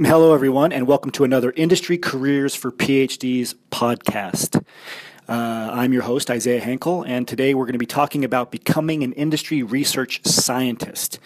Hello, 0.00 0.32
everyone, 0.32 0.70
and 0.70 0.86
welcome 0.86 1.10
to 1.10 1.24
another 1.24 1.52
Industry 1.56 1.98
Careers 1.98 2.54
for 2.54 2.70
PhDs 2.70 3.56
podcast. 3.72 4.64
Uh, 5.28 5.70
I'm 5.72 5.92
your 5.92 6.02
host, 6.02 6.30
Isaiah 6.30 6.60
Hankel, 6.60 7.04
and 7.04 7.26
today 7.26 7.52
we're 7.52 7.64
going 7.64 7.72
to 7.72 7.80
be 7.80 7.84
talking 7.84 8.24
about 8.24 8.52
becoming 8.52 9.02
an 9.02 9.12
industry 9.14 9.64
research 9.64 10.24
scientist. 10.24 11.18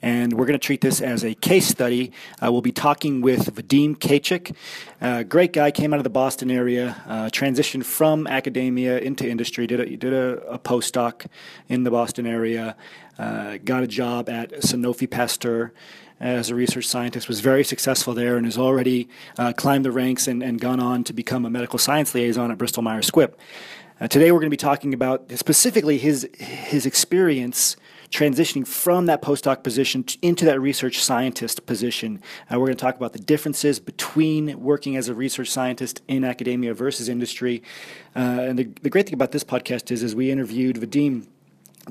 And 0.00 0.34
we're 0.34 0.46
going 0.46 0.58
to 0.58 0.64
treat 0.64 0.80
this 0.80 1.00
as 1.00 1.24
a 1.24 1.34
case 1.34 1.66
study. 1.66 2.12
Uh, 2.40 2.52
we'll 2.52 2.62
be 2.62 2.70
talking 2.70 3.20
with 3.20 3.52
Vadim 3.52 3.96
Khaychuk. 3.96 4.54
Uh, 5.00 5.24
great 5.24 5.52
guy, 5.52 5.72
came 5.72 5.92
out 5.92 5.98
of 5.98 6.04
the 6.04 6.08
Boston 6.08 6.52
area, 6.52 7.02
uh, 7.08 7.30
transitioned 7.30 7.84
from 7.84 8.28
academia 8.28 9.00
into 9.00 9.28
industry, 9.28 9.66
did 9.66 9.80
a, 9.80 9.96
did 9.96 10.12
a, 10.12 10.40
a 10.46 10.58
postdoc 10.60 11.26
in 11.68 11.82
the 11.82 11.90
Boston 11.90 12.28
area, 12.28 12.76
uh, 13.18 13.58
got 13.64 13.82
a 13.82 13.88
job 13.88 14.28
at 14.28 14.52
Sanofi 14.52 15.10
Pasteur 15.10 15.72
as 16.20 16.50
a 16.50 16.54
research 16.54 16.86
scientist, 16.86 17.26
was 17.28 17.40
very 17.40 17.64
successful 17.64 18.14
there, 18.14 18.36
and 18.36 18.44
has 18.46 18.58
already 18.58 19.08
uh, 19.38 19.52
climbed 19.54 19.84
the 19.84 19.90
ranks 19.90 20.28
and, 20.28 20.42
and 20.42 20.60
gone 20.60 20.78
on 20.78 21.02
to 21.04 21.12
become 21.12 21.44
a 21.46 21.50
medical 21.50 21.78
science 21.78 22.14
liaison 22.14 22.50
at 22.50 22.58
Bristol 22.58 22.82
Myers 22.82 23.10
Squibb. 23.10 23.32
Uh, 24.00 24.08
today, 24.08 24.30
we're 24.30 24.38
going 24.38 24.50
to 24.50 24.50
be 24.50 24.56
talking 24.56 24.94
about 24.94 25.30
specifically 25.32 25.98
his 25.98 26.28
his 26.38 26.86
experience 26.86 27.76
transitioning 28.10 28.66
from 28.66 29.06
that 29.06 29.22
postdoc 29.22 29.62
position 29.62 30.04
into 30.20 30.44
that 30.44 30.60
research 30.60 31.02
scientist 31.02 31.64
position. 31.66 32.20
Uh, 32.50 32.58
we're 32.58 32.66
going 32.66 32.76
to 32.76 32.80
talk 32.80 32.96
about 32.96 33.12
the 33.12 33.18
differences 33.18 33.78
between 33.78 34.60
working 34.60 34.96
as 34.96 35.08
a 35.08 35.14
research 35.14 35.50
scientist 35.50 36.02
in 36.08 36.24
academia 36.24 36.74
versus 36.74 37.08
industry. 37.08 37.62
Uh, 38.16 38.18
and 38.18 38.58
the, 38.58 38.64
the 38.82 38.90
great 38.90 39.06
thing 39.06 39.14
about 39.14 39.30
this 39.32 39.44
podcast 39.44 39.90
is, 39.90 40.02
is 40.02 40.14
we 40.14 40.30
interviewed 40.30 40.76
Vadim 40.76 41.26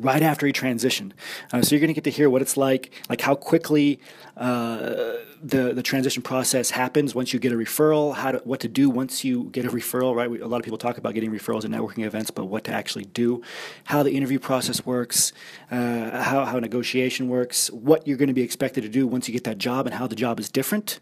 right 0.02 0.21
after 0.21 0.45
he 0.45 0.53
transitioned. 0.53 1.12
Uh, 1.52 1.62
so 1.62 1.76
you're 1.76 1.80
going 1.80 1.89
to 1.89 1.94
get 1.94 2.03
to 2.05 2.12
hear 2.12 2.30
what 2.30 2.41
it's 2.41 2.58
like, 2.58 2.91
like 3.09 3.21
how 3.21 3.35
quickly 3.35 3.99
uh, 4.38 5.13
the 5.41 5.73
the 5.73 5.84
transition 5.84 6.22
process 6.22 6.70
happens 6.72 7.16
once 7.16 7.34
you 7.34 7.39
get 7.39 7.52
a 7.52 7.55
referral, 7.55 8.16
how 8.16 8.31
to, 8.31 8.38
what 8.39 8.59
to 8.59 8.67
do 8.67 8.89
once 8.89 9.23
you 9.23 9.45
get 9.52 9.66
a 9.66 9.69
referral. 9.69 10.16
Right, 10.16 10.30
we, 10.30 10.39
a 10.39 10.47
lot 10.47 10.58
of 10.58 10.64
people 10.64 10.78
talk 10.78 10.97
about 10.97 11.14
getting 11.14 11.31
referrals 11.31 11.66
at 11.66 11.72
networking 11.72 12.06
events, 12.06 12.31
but 12.31 12.45
what 12.45 12.64
to 12.66 12.72
actually 12.72 13.06
do, 13.06 13.41
how 13.86 14.03
the 14.03 14.11
interview 14.11 14.39
process 14.39 14.86
works, 14.86 15.33
uh, 15.72 16.23
how 16.23 16.45
how 16.45 16.59
negotiation 16.59 17.30
works, 17.30 17.69
what 17.72 18.08
you're 18.08 18.17
going 18.17 18.28
to 18.28 18.34
be 18.34 18.41
expected 18.41 18.81
to 18.81 18.89
do 18.89 19.08
once 19.08 19.28
you 19.28 19.34
get 19.34 19.44
that 19.45 19.58
job, 19.58 19.86
and 19.86 19.95
how 19.95 20.08
the 20.08 20.16
job 20.16 20.39
is 20.39 20.50
different. 20.50 21.00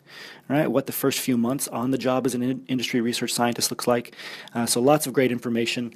Right, 0.49 0.67
what 0.67 0.85
the 0.85 0.93
first 0.93 1.19
few 1.19 1.37
months 1.37 1.67
on 1.67 1.91
the 1.91 1.97
job 1.97 2.25
as 2.25 2.33
an 2.33 2.41
in- 2.41 2.65
industry 2.67 3.01
research 3.01 3.33
scientist 3.33 3.69
looks 3.69 3.87
like. 3.87 4.15
Uh, 4.53 4.65
so 4.65 4.79
lots 4.79 5.05
of 5.05 5.13
great 5.13 5.31
information. 5.31 5.93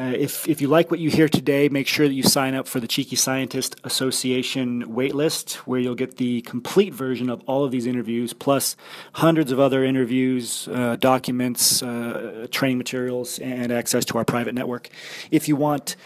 Uh, 0.00 0.14
if, 0.16 0.48
if 0.48 0.62
you 0.62 0.68
like 0.68 0.90
what 0.90 0.98
you 0.98 1.10
hear 1.10 1.28
today, 1.28 1.68
make 1.68 1.86
sure 1.86 2.08
that 2.08 2.14
you 2.14 2.22
sign 2.22 2.54
up 2.54 2.66
for 2.66 2.80
the 2.80 2.88
Cheeky 2.88 3.16
Scientist 3.16 3.78
Association 3.84 4.86
waitlist, 4.86 5.56
where 5.66 5.78
you'll 5.78 5.94
get 5.94 6.16
the 6.16 6.40
complete 6.42 6.94
version 6.94 7.28
of 7.28 7.42
all 7.46 7.64
of 7.64 7.70
these 7.70 7.84
interviews, 7.84 8.32
plus 8.32 8.76
hundreds 9.12 9.52
of 9.52 9.60
other 9.60 9.84
interviews, 9.84 10.68
uh, 10.68 10.96
documents, 10.96 11.82
uh, 11.82 12.46
training 12.50 12.78
materials, 12.78 13.38
and 13.40 13.70
access 13.70 14.06
to 14.06 14.16
our 14.16 14.24
private 14.24 14.54
network. 14.54 14.88
If 15.30 15.48
you 15.48 15.56
want 15.56 15.96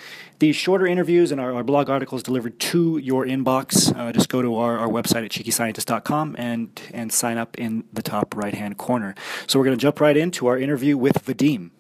these 0.40 0.56
shorter 0.56 0.88
interviews 0.88 1.30
and 1.30 1.40
our, 1.40 1.54
our 1.54 1.62
blog 1.62 1.88
articles 1.88 2.24
delivered 2.24 2.58
to 2.58 2.98
your 2.98 3.24
inbox, 3.24 3.96
uh, 3.96 4.12
just 4.12 4.28
go 4.28 4.42
to 4.42 4.56
our, 4.56 4.76
our 4.76 4.88
website 4.88 5.24
at 5.24 5.30
cheekyscientist.com 5.30 6.34
and, 6.36 6.82
and 6.92 7.12
sign 7.12 7.38
up 7.38 7.56
in 7.60 7.84
the 7.92 8.02
top 8.02 8.34
right 8.36 8.54
hand 8.54 8.76
corner. 8.76 9.14
So 9.46 9.60
we're 9.60 9.66
going 9.66 9.78
to 9.78 9.80
jump 9.80 10.00
right 10.00 10.16
into 10.16 10.48
our 10.48 10.58
interview 10.58 10.98
with 10.98 11.24
Vadim. 11.24 11.70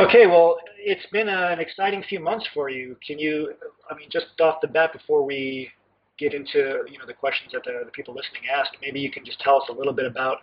Okay, 0.00 0.26
well, 0.26 0.56
it's 0.84 1.06
been 1.10 1.28
an 1.28 1.60
exciting 1.60 2.04
few 2.08 2.20
months 2.20 2.46
for 2.52 2.68
you. 2.68 2.96
Can 3.06 3.18
you, 3.18 3.54
I 3.90 3.94
mean, 3.96 4.08
just 4.10 4.26
off 4.40 4.60
the 4.60 4.68
bat, 4.68 4.92
before 4.92 5.24
we 5.24 5.70
get 6.18 6.32
into 6.32 6.84
you 6.88 6.96
know 6.98 7.06
the 7.06 7.14
questions 7.14 7.50
that 7.52 7.64
the, 7.64 7.82
the 7.84 7.90
people 7.90 8.14
listening 8.14 8.42
asked, 8.54 8.76
maybe 8.80 9.00
you 9.00 9.10
can 9.10 9.24
just 9.24 9.40
tell 9.40 9.56
us 9.56 9.68
a 9.68 9.72
little 9.72 9.92
bit 9.92 10.06
about, 10.06 10.38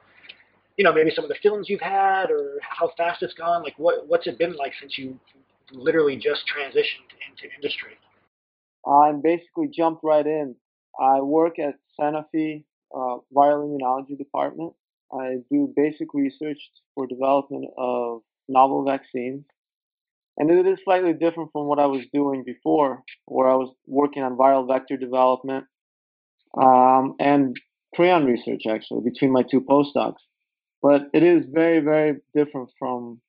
you 0.78 0.84
know, 0.84 0.94
maybe 0.94 1.12
some 1.16 1.24
of 1.24 1.30
the 1.30 1.36
feelings 1.42 1.70
you've 1.70 1.80
had 1.82 2.30
or 2.30 2.58
how 2.62 2.92
fast 2.98 3.22
it's 3.22 3.34
gone. 3.36 3.64
Like, 3.64 3.78
what 3.78 4.08
what's 4.08 4.28
it 4.28 4.38
been 4.38 4.56
like 4.56 4.74
since 4.80 4.98
you 4.98 5.20
literally 5.72 6.16
just 6.16 6.42
transitioned 6.50 7.12
into 7.30 7.54
industry? 7.56 7.94
I 8.86 9.12
basically 9.12 9.68
jumped 9.68 10.04
right 10.04 10.26
in. 10.26 10.56
I 11.00 11.22
work 11.22 11.60
at 11.60 11.76
Sanofi 12.00 12.64
uh, 12.94 13.18
Viral 13.34 13.68
Immunology 13.70 14.18
Department. 14.18 14.74
I 15.14 15.38
do 15.52 15.72
basic 15.76 16.14
research 16.14 16.58
for 16.96 17.06
development 17.06 17.66
of 17.78 18.22
novel 18.48 18.84
vaccines. 18.84 19.46
And 20.38 20.50
it 20.50 20.66
is 20.66 20.80
slightly 20.84 21.14
different 21.14 21.52
from 21.52 21.68
what 21.68 21.80
I 21.80 21.86
was 21.86 22.04
doing 22.14 22.44
before, 22.46 23.04
where 23.26 23.50
I 23.50 23.56
was 23.56 23.74
working 23.86 24.24
on 24.24 24.38
viral 24.38 24.68
vector 24.68 24.98
development 24.98 25.66
um, 26.58 27.16
and 27.20 27.56
prion 27.98 28.26
research, 28.26 28.64
actually, 28.70 29.02
between 29.04 29.32
my 29.32 29.44
two 29.44 29.62
postdocs. 29.62 30.22
But 30.82 31.10
it 31.14 31.24
is 31.24 31.44
very, 31.52 31.80
very 31.80 32.18
different 32.34 32.70
from 32.80 33.22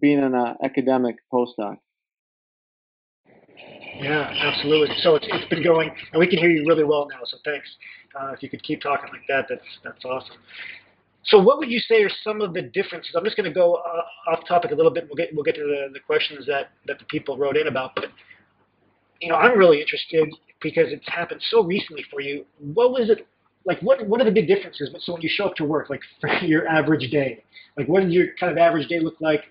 being 0.00 0.20
an 0.20 0.34
uh, 0.34 0.54
academic 0.62 1.16
postdoc. 1.32 1.76
Yeah, 4.00 4.32
absolutely. 4.40 4.96
So 5.02 5.16
it's, 5.16 5.26
it's 5.28 5.48
been 5.48 5.62
going, 5.62 5.90
and 6.12 6.20
we 6.20 6.26
can 6.26 6.38
hear 6.38 6.50
you 6.50 6.64
really 6.66 6.84
well 6.84 7.06
now. 7.10 7.20
So 7.24 7.36
thanks. 7.44 7.68
Uh, 8.18 8.32
if 8.32 8.42
you 8.42 8.48
could 8.48 8.62
keep 8.62 8.80
talking 8.80 9.10
like 9.12 9.26
that, 9.28 9.46
that's 9.48 9.62
that's 9.84 10.04
awesome. 10.04 10.36
So 11.24 11.38
what 11.38 11.58
would 11.58 11.70
you 11.70 11.80
say 11.80 12.02
are 12.02 12.10
some 12.24 12.40
of 12.40 12.54
the 12.54 12.62
differences? 12.62 13.14
I'm 13.16 13.24
just 13.24 13.36
going 13.36 13.48
to 13.48 13.54
go 13.54 13.74
uh, 13.74 14.30
off 14.30 14.46
topic 14.48 14.70
a 14.70 14.74
little 14.74 14.90
bit. 14.90 15.04
We'll 15.06 15.16
get 15.16 15.34
we'll 15.34 15.44
get 15.44 15.54
to 15.56 15.62
the, 15.62 15.92
the 15.92 16.00
questions 16.00 16.46
that, 16.46 16.70
that 16.86 16.98
the 16.98 17.04
people 17.06 17.36
wrote 17.36 17.56
in 17.56 17.66
about. 17.66 17.94
But 17.94 18.06
you 19.20 19.28
know, 19.28 19.36
I'm 19.36 19.58
really 19.58 19.80
interested 19.80 20.28
because 20.62 20.86
it's 20.88 21.06
happened 21.08 21.42
so 21.50 21.62
recently 21.62 22.04
for 22.10 22.20
you. 22.20 22.46
What 22.58 22.92
was 22.92 23.10
it 23.10 23.26
like? 23.66 23.80
What 23.80 24.06
what 24.08 24.20
are 24.20 24.24
the 24.24 24.32
big 24.32 24.46
differences? 24.46 24.90
So 25.00 25.12
when 25.12 25.22
you 25.22 25.30
show 25.30 25.46
up 25.46 25.56
to 25.56 25.64
work, 25.64 25.90
like 25.90 26.00
for 26.20 26.28
your 26.44 26.66
average 26.66 27.10
day, 27.10 27.44
like 27.76 27.86
what 27.86 28.02
does 28.02 28.12
your 28.12 28.28
kind 28.38 28.50
of 28.50 28.58
average 28.58 28.88
day 28.88 29.00
look 29.00 29.20
like 29.20 29.44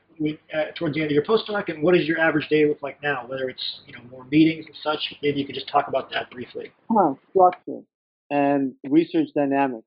uh, 0.53 0.72
towards 0.75 0.96
the 0.96 1.02
end 1.02 1.12
of 1.12 1.16
your 1.16 1.24
postdoc, 1.24 1.69
and 1.69 1.84
what 1.84 1.94
does 1.94 2.06
your 2.08 2.19
average 2.19 2.47
day 2.50 2.66
look 2.66 2.81
like 2.81 3.02
now? 3.03 3.25
Whether 3.28 3.47
it's 3.47 3.81
you 3.85 3.94
know 3.94 4.02
more 4.09 4.25
meetings 4.25 4.66
and 4.66 4.75
such. 4.81 5.13
Maybe 5.22 5.40
you 5.40 5.46
could 5.46 5.56
just 5.56 5.69
talk 5.69 5.88
about 5.88 6.09
that 6.12 6.31
briefly. 6.31 6.72
Huh, 6.90 7.13
structure 7.29 7.84
and 8.29 8.74
research 8.88 9.29
dynamics. 9.35 9.85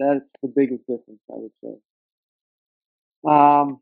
That's 0.00 0.24
the 0.42 0.52
biggest 0.54 0.80
difference, 0.86 1.20
I 1.30 1.34
would 1.36 1.52
say. 1.62 1.74
Um, 3.28 3.80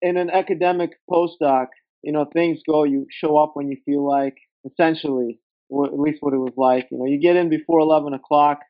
in 0.00 0.16
an 0.16 0.30
academic 0.30 0.92
postdoc, 1.10 1.66
you 2.02 2.12
know, 2.12 2.24
things 2.24 2.60
go, 2.68 2.84
you 2.84 3.06
show 3.10 3.36
up 3.36 3.52
when 3.54 3.68
you 3.68 3.76
feel 3.84 4.06
like, 4.06 4.36
essentially, 4.64 5.40
or 5.68 5.86
at 5.86 5.98
least 5.98 6.18
what 6.20 6.34
it 6.34 6.38
was 6.38 6.54
like. 6.56 6.88
You 6.90 6.98
know, 6.98 7.06
you 7.06 7.20
get 7.20 7.36
in 7.36 7.50
before 7.50 7.80
11 7.80 8.14
o'clock, 8.14 8.60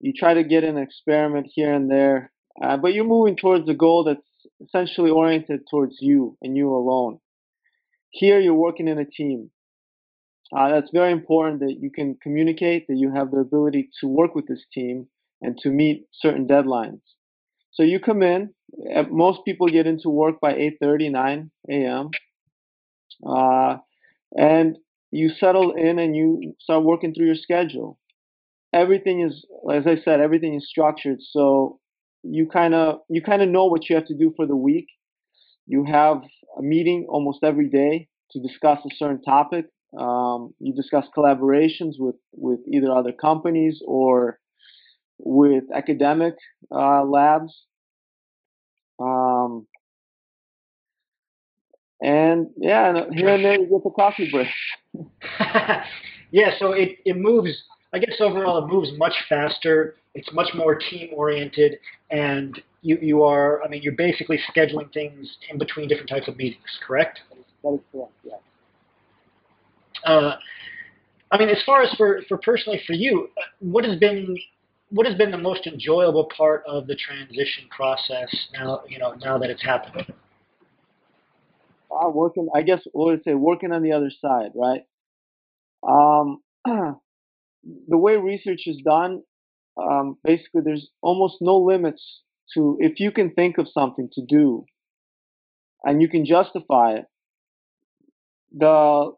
you 0.00 0.12
try 0.12 0.34
to 0.34 0.44
get 0.44 0.64
an 0.64 0.78
experiment 0.78 1.48
here 1.52 1.72
and 1.72 1.90
there, 1.90 2.30
uh, 2.62 2.76
but 2.76 2.94
you're 2.94 3.04
moving 3.04 3.36
towards 3.36 3.68
a 3.68 3.74
goal 3.74 4.04
that's 4.04 4.20
essentially 4.64 5.10
oriented 5.10 5.62
towards 5.70 5.96
you 6.00 6.36
and 6.40 6.56
you 6.56 6.70
alone. 6.74 7.18
Here, 8.10 8.38
you're 8.38 8.54
working 8.54 8.86
in 8.86 8.98
a 8.98 9.04
team. 9.04 9.50
Uh, 10.56 10.68
that's 10.68 10.90
very 10.92 11.10
important 11.10 11.60
that 11.60 11.76
you 11.80 11.90
can 11.90 12.16
communicate, 12.22 12.86
that 12.86 12.96
you 12.96 13.10
have 13.12 13.32
the 13.32 13.38
ability 13.38 13.90
to 14.00 14.06
work 14.06 14.36
with 14.36 14.46
this 14.46 14.64
team, 14.72 15.08
and 15.44 15.58
to 15.58 15.68
meet 15.68 16.06
certain 16.12 16.46
deadlines. 16.46 17.00
So 17.72 17.82
you 17.82 18.00
come 18.00 18.22
in. 18.22 18.54
Most 19.10 19.40
people 19.44 19.68
get 19.68 19.86
into 19.86 20.08
work 20.08 20.40
by 20.40 20.54
8:30, 20.54 21.10
9 21.10 21.50
a.m. 21.70 22.10
Uh, 23.26 23.76
and 24.36 24.78
you 25.10 25.28
settle 25.28 25.72
in 25.72 25.98
and 25.98 26.16
you 26.16 26.54
start 26.60 26.84
working 26.84 27.14
through 27.14 27.26
your 27.26 27.34
schedule. 27.36 27.98
Everything 28.72 29.20
is, 29.20 29.44
as 29.72 29.86
I 29.86 29.96
said, 30.04 30.20
everything 30.20 30.54
is 30.54 30.68
structured. 30.68 31.18
So 31.20 31.78
you 32.22 32.48
kind 32.48 32.74
of 32.74 33.00
you 33.08 33.22
kind 33.22 33.42
of 33.42 33.48
know 33.48 33.66
what 33.66 33.88
you 33.88 33.96
have 33.96 34.06
to 34.06 34.16
do 34.16 34.32
for 34.36 34.46
the 34.46 34.56
week. 34.56 34.86
You 35.66 35.84
have 35.84 36.22
a 36.58 36.62
meeting 36.62 37.06
almost 37.08 37.40
every 37.42 37.68
day 37.68 38.08
to 38.32 38.40
discuss 38.40 38.78
a 38.84 38.94
certain 38.96 39.22
topic. 39.22 39.66
Um, 39.98 40.54
you 40.58 40.74
discuss 40.74 41.06
collaborations 41.16 41.94
with 41.98 42.16
with 42.32 42.60
either 42.72 42.90
other 42.92 43.12
companies 43.12 43.80
or 43.86 44.40
with 45.24 45.64
academic 45.74 46.34
uh, 46.70 47.02
labs. 47.02 47.52
Um, 49.00 49.66
and 52.00 52.48
yeah, 52.56 52.94
and 52.94 53.14
here 53.14 53.28
and 53.28 53.44
there 53.44 53.58
you 53.58 53.66
get 53.66 53.82
the 53.82 53.90
coffee 53.90 54.30
break. 54.30 54.48
yeah, 56.30 56.50
so 56.58 56.72
it, 56.72 56.98
it 57.04 57.16
moves, 57.16 57.50
I 57.92 57.98
guess 57.98 58.14
overall 58.20 58.64
it 58.64 58.72
moves 58.72 58.90
much 58.98 59.14
faster. 59.28 59.96
It's 60.14 60.32
much 60.32 60.48
more 60.54 60.76
team 60.76 61.08
oriented, 61.14 61.78
and 62.10 62.60
you, 62.82 62.98
you 63.00 63.22
are, 63.24 63.62
I 63.64 63.68
mean, 63.68 63.82
you're 63.82 63.94
basically 63.94 64.38
scheduling 64.54 64.92
things 64.92 65.28
in 65.50 65.58
between 65.58 65.88
different 65.88 66.08
types 66.08 66.28
of 66.28 66.36
meetings, 66.36 66.62
correct? 66.86 67.20
That 67.64 67.74
is 67.74 67.80
correct, 67.90 68.12
yeah. 68.22 68.34
Uh, 70.04 70.36
I 71.32 71.38
mean, 71.38 71.48
as 71.48 71.60
far 71.66 71.82
as 71.82 71.92
for, 71.96 72.22
for 72.28 72.36
personally 72.38 72.80
for 72.86 72.92
you, 72.92 73.28
uh, 73.36 73.42
what 73.58 73.84
has 73.84 73.98
been 73.98 74.36
what 74.90 75.06
has 75.06 75.16
been 75.16 75.30
the 75.30 75.38
most 75.38 75.66
enjoyable 75.66 76.28
part 76.36 76.62
of 76.66 76.86
the 76.86 76.96
transition 76.96 77.64
process 77.70 78.28
now 78.52 78.82
you 78.88 78.98
know 78.98 79.14
now 79.20 79.38
that 79.38 79.50
it's 79.50 79.62
happened? 79.62 80.12
Uh, 81.90 82.08
working 82.08 82.48
i 82.54 82.62
guess 82.62 82.80
what 82.92 83.06
would 83.06 83.24
say 83.24 83.34
working 83.34 83.72
on 83.72 83.82
the 83.82 83.92
other 83.92 84.10
side 84.20 84.50
right? 84.54 84.82
Um, 85.86 86.40
the 86.64 87.98
way 87.98 88.16
research 88.16 88.62
is 88.66 88.80
done 88.84 89.22
um, 89.76 90.16
basically 90.24 90.62
there's 90.64 90.88
almost 91.02 91.36
no 91.40 91.58
limits 91.58 92.22
to 92.54 92.76
if 92.80 93.00
you 93.00 93.10
can 93.10 93.32
think 93.32 93.58
of 93.58 93.66
something 93.68 94.08
to 94.12 94.22
do 94.26 94.64
and 95.82 96.00
you 96.00 96.08
can 96.08 96.24
justify 96.24 96.92
it 96.92 97.04
the 98.56 99.12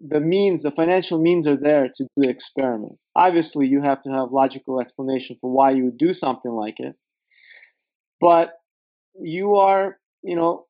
the 0.00 0.20
means 0.20 0.62
the 0.62 0.70
financial 0.70 1.20
means 1.20 1.46
are 1.46 1.56
there 1.56 1.88
to 1.96 2.04
do 2.04 2.08
the 2.16 2.28
experiment 2.28 2.98
obviously 3.14 3.66
you 3.66 3.80
have 3.82 4.02
to 4.02 4.10
have 4.10 4.32
logical 4.32 4.80
explanation 4.80 5.36
for 5.40 5.50
why 5.50 5.70
you 5.70 5.84
would 5.84 5.98
do 5.98 6.14
something 6.14 6.50
like 6.50 6.74
it 6.78 6.94
but 8.20 8.54
you 9.20 9.56
are 9.56 9.98
you 10.22 10.36
know 10.36 10.66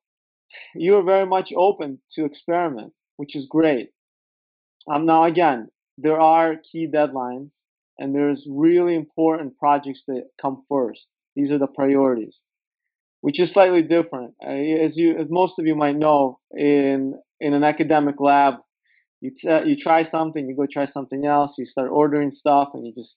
you 0.75 0.95
are 0.95 1.03
very 1.03 1.25
much 1.25 1.49
open 1.55 1.99
to 2.13 2.25
experiment 2.25 2.93
which 3.17 3.35
is 3.35 3.47
great 3.49 3.89
um, 4.91 5.05
now 5.05 5.23
again 5.23 5.67
there 5.97 6.19
are 6.19 6.55
key 6.71 6.87
deadlines 6.87 7.49
and 7.97 8.13
there's 8.13 8.45
really 8.49 8.95
important 8.95 9.57
projects 9.57 10.01
that 10.07 10.23
come 10.41 10.63
first. 10.69 11.01
These 11.35 11.51
are 11.51 11.57
the 11.57 11.67
priorities, 11.67 12.35
which 13.21 13.39
is 13.39 13.51
slightly 13.51 13.81
different. 13.81 14.33
Uh, 14.43 14.49
as 14.49 14.95
you, 14.95 15.17
as 15.17 15.27
most 15.29 15.53
of 15.59 15.65
you 15.65 15.75
might 15.75 15.97
know, 15.97 16.39
in 16.51 17.13
in 17.39 17.53
an 17.53 17.63
academic 17.63 18.19
lab, 18.19 18.55
you 19.25 19.31
t- 19.31 19.69
you 19.69 19.75
try 19.75 20.09
something, 20.09 20.47
you 20.47 20.55
go 20.55 20.67
try 20.71 20.89
something 20.93 21.25
else, 21.25 21.51
you 21.57 21.65
start 21.65 21.89
ordering 21.91 22.31
stuff, 22.39 22.69
and 22.73 22.85
you 22.85 22.93
just 22.93 23.13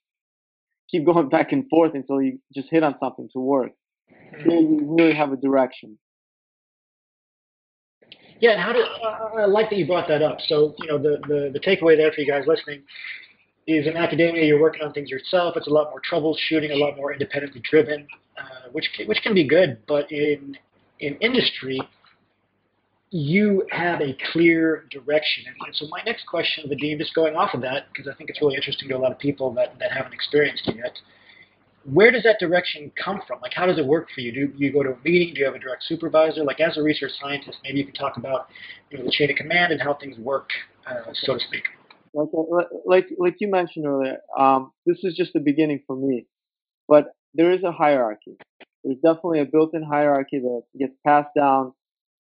keep 0.91 1.05
going 1.11 1.29
back 1.29 1.53
and 1.53 1.69
forth 1.69 1.95
until 1.95 2.21
you 2.21 2.39
just 2.55 2.69
hit 2.71 2.83
on 2.83 2.95
something 3.01 3.29
to 3.33 3.41
work. 3.41 3.73
So 4.45 4.53
you 4.53 4.81
really 4.83 5.15
have 5.15 5.33
a 5.33 5.37
direction. 5.37 5.99
Yeah, 8.41 8.53
and 8.53 8.61
how 8.61 8.73
do 8.73 8.81
uh, 8.81 9.43
I 9.43 9.47
like 9.47 9.71
that 9.71 9.77
you 9.77 9.87
brought 9.87 10.09
that 10.09 10.23
up. 10.23 10.39
So 10.47 10.75
you 10.79 10.89
know 10.89 10.99
the, 10.99 11.19
the 11.27 11.51
the 11.53 11.61
takeaway 11.61 11.97
there 11.97 12.13
for 12.13 12.21
you 12.21 12.27
guys 12.27 12.45
listening 12.47 12.83
is 13.67 13.87
in 13.87 13.97
academia 13.97 14.45
you're 14.45 14.61
working 14.61 14.83
on 14.83 14.93
things 14.93 15.11
yourself. 15.11 15.55
It's 15.57 15.67
a 15.67 15.71
lot 15.71 15.91
more 15.91 16.01
troubleshooting, 16.01 16.71
a 16.71 16.77
lot 16.77 16.97
more 16.97 17.13
independently 17.13 17.61
driven, 17.69 18.07
uh, 18.39 18.71
which 18.73 18.89
can, 18.97 19.07
which 19.09 19.19
can 19.23 19.35
be 19.35 19.47
good. 19.47 19.79
But 19.87 20.11
in 20.13 20.57
in 21.01 21.17
industry, 21.17 21.81
you 23.11 23.67
have 23.71 24.01
a 24.01 24.17
clear 24.33 24.87
direction. 24.91 25.45
And, 25.47 25.75
so 25.75 25.87
my 25.89 26.03
next 26.05 26.27
question, 26.27 26.69
Vadim, 26.69 26.99
just 26.99 27.15
going 27.15 27.37
off 27.37 27.55
of 27.55 27.63
that, 27.63 27.87
because 27.93 28.11
I 28.13 28.15
think 28.15 28.31
it's 28.31 28.41
really 28.41 28.57
interesting 28.57 28.89
to 28.89 28.97
a 28.97 28.99
lot 28.99 29.13
of 29.13 29.19
people 29.19 29.53
that, 29.55 29.79
that 29.79 29.93
haven't 29.93 30.13
experienced 30.13 30.69
it 30.69 30.77
yet. 30.77 30.93
Where 31.85 32.11
does 32.11 32.23
that 32.25 32.37
direction 32.39 32.93
come 33.03 33.23
from? 33.27 33.41
Like, 33.41 33.55
how 33.55 33.65
does 33.65 33.79
it 33.79 33.87
work 33.87 34.09
for 34.15 34.21
you? 34.21 34.33
Do 34.33 34.53
you 34.57 34.73
go 34.73 34.83
to 34.83 34.91
a 34.91 34.99
meeting? 35.05 35.33
Do 35.33 35.41
you 35.41 35.47
have 35.47 35.55
a 35.55 35.59
direct 35.59 35.85
supervisor? 35.85 36.45
Like, 36.45 36.61
as 36.61 36.77
a 36.77 36.83
research 36.83 37.13
scientist, 37.21 37.59
maybe 37.65 37.79
you 37.79 37.85
can 37.87 37.95
talk 37.95 38.19
about 38.19 38.49
you 38.91 38.99
know, 38.99 39.05
the 39.05 39.11
chain 39.11 39.31
of 39.31 39.37
command 39.37 39.73
and 39.73 39.81
how 39.81 39.95
things 39.95 40.19
work, 40.19 40.51
uh, 40.87 41.13
so 41.15 41.35
to 41.35 41.41
speak 41.41 41.65
like 42.15 42.29
uh, 42.37 42.63
like 42.87 43.07
like 43.19 43.37
you 43.39 43.49
mentioned 43.49 43.87
earlier, 43.87 44.19
um, 44.39 44.73
this 44.87 44.99
is 45.03 45.15
just 45.15 45.33
the 45.33 45.41
beginning 45.41 45.83
for 45.87 45.97
me. 45.97 46.27
But 46.89 47.13
there 47.35 47.53
is 47.53 47.63
a 47.63 47.73
hierarchy. 47.73 48.37
There's 48.83 48.97
definitely 48.97 49.41
a 49.41 49.45
built-in 49.45 49.83
hierarchy 49.83 50.39
that 50.39 50.63
gets 50.79 50.95
passed 51.07 51.31
down 51.37 51.73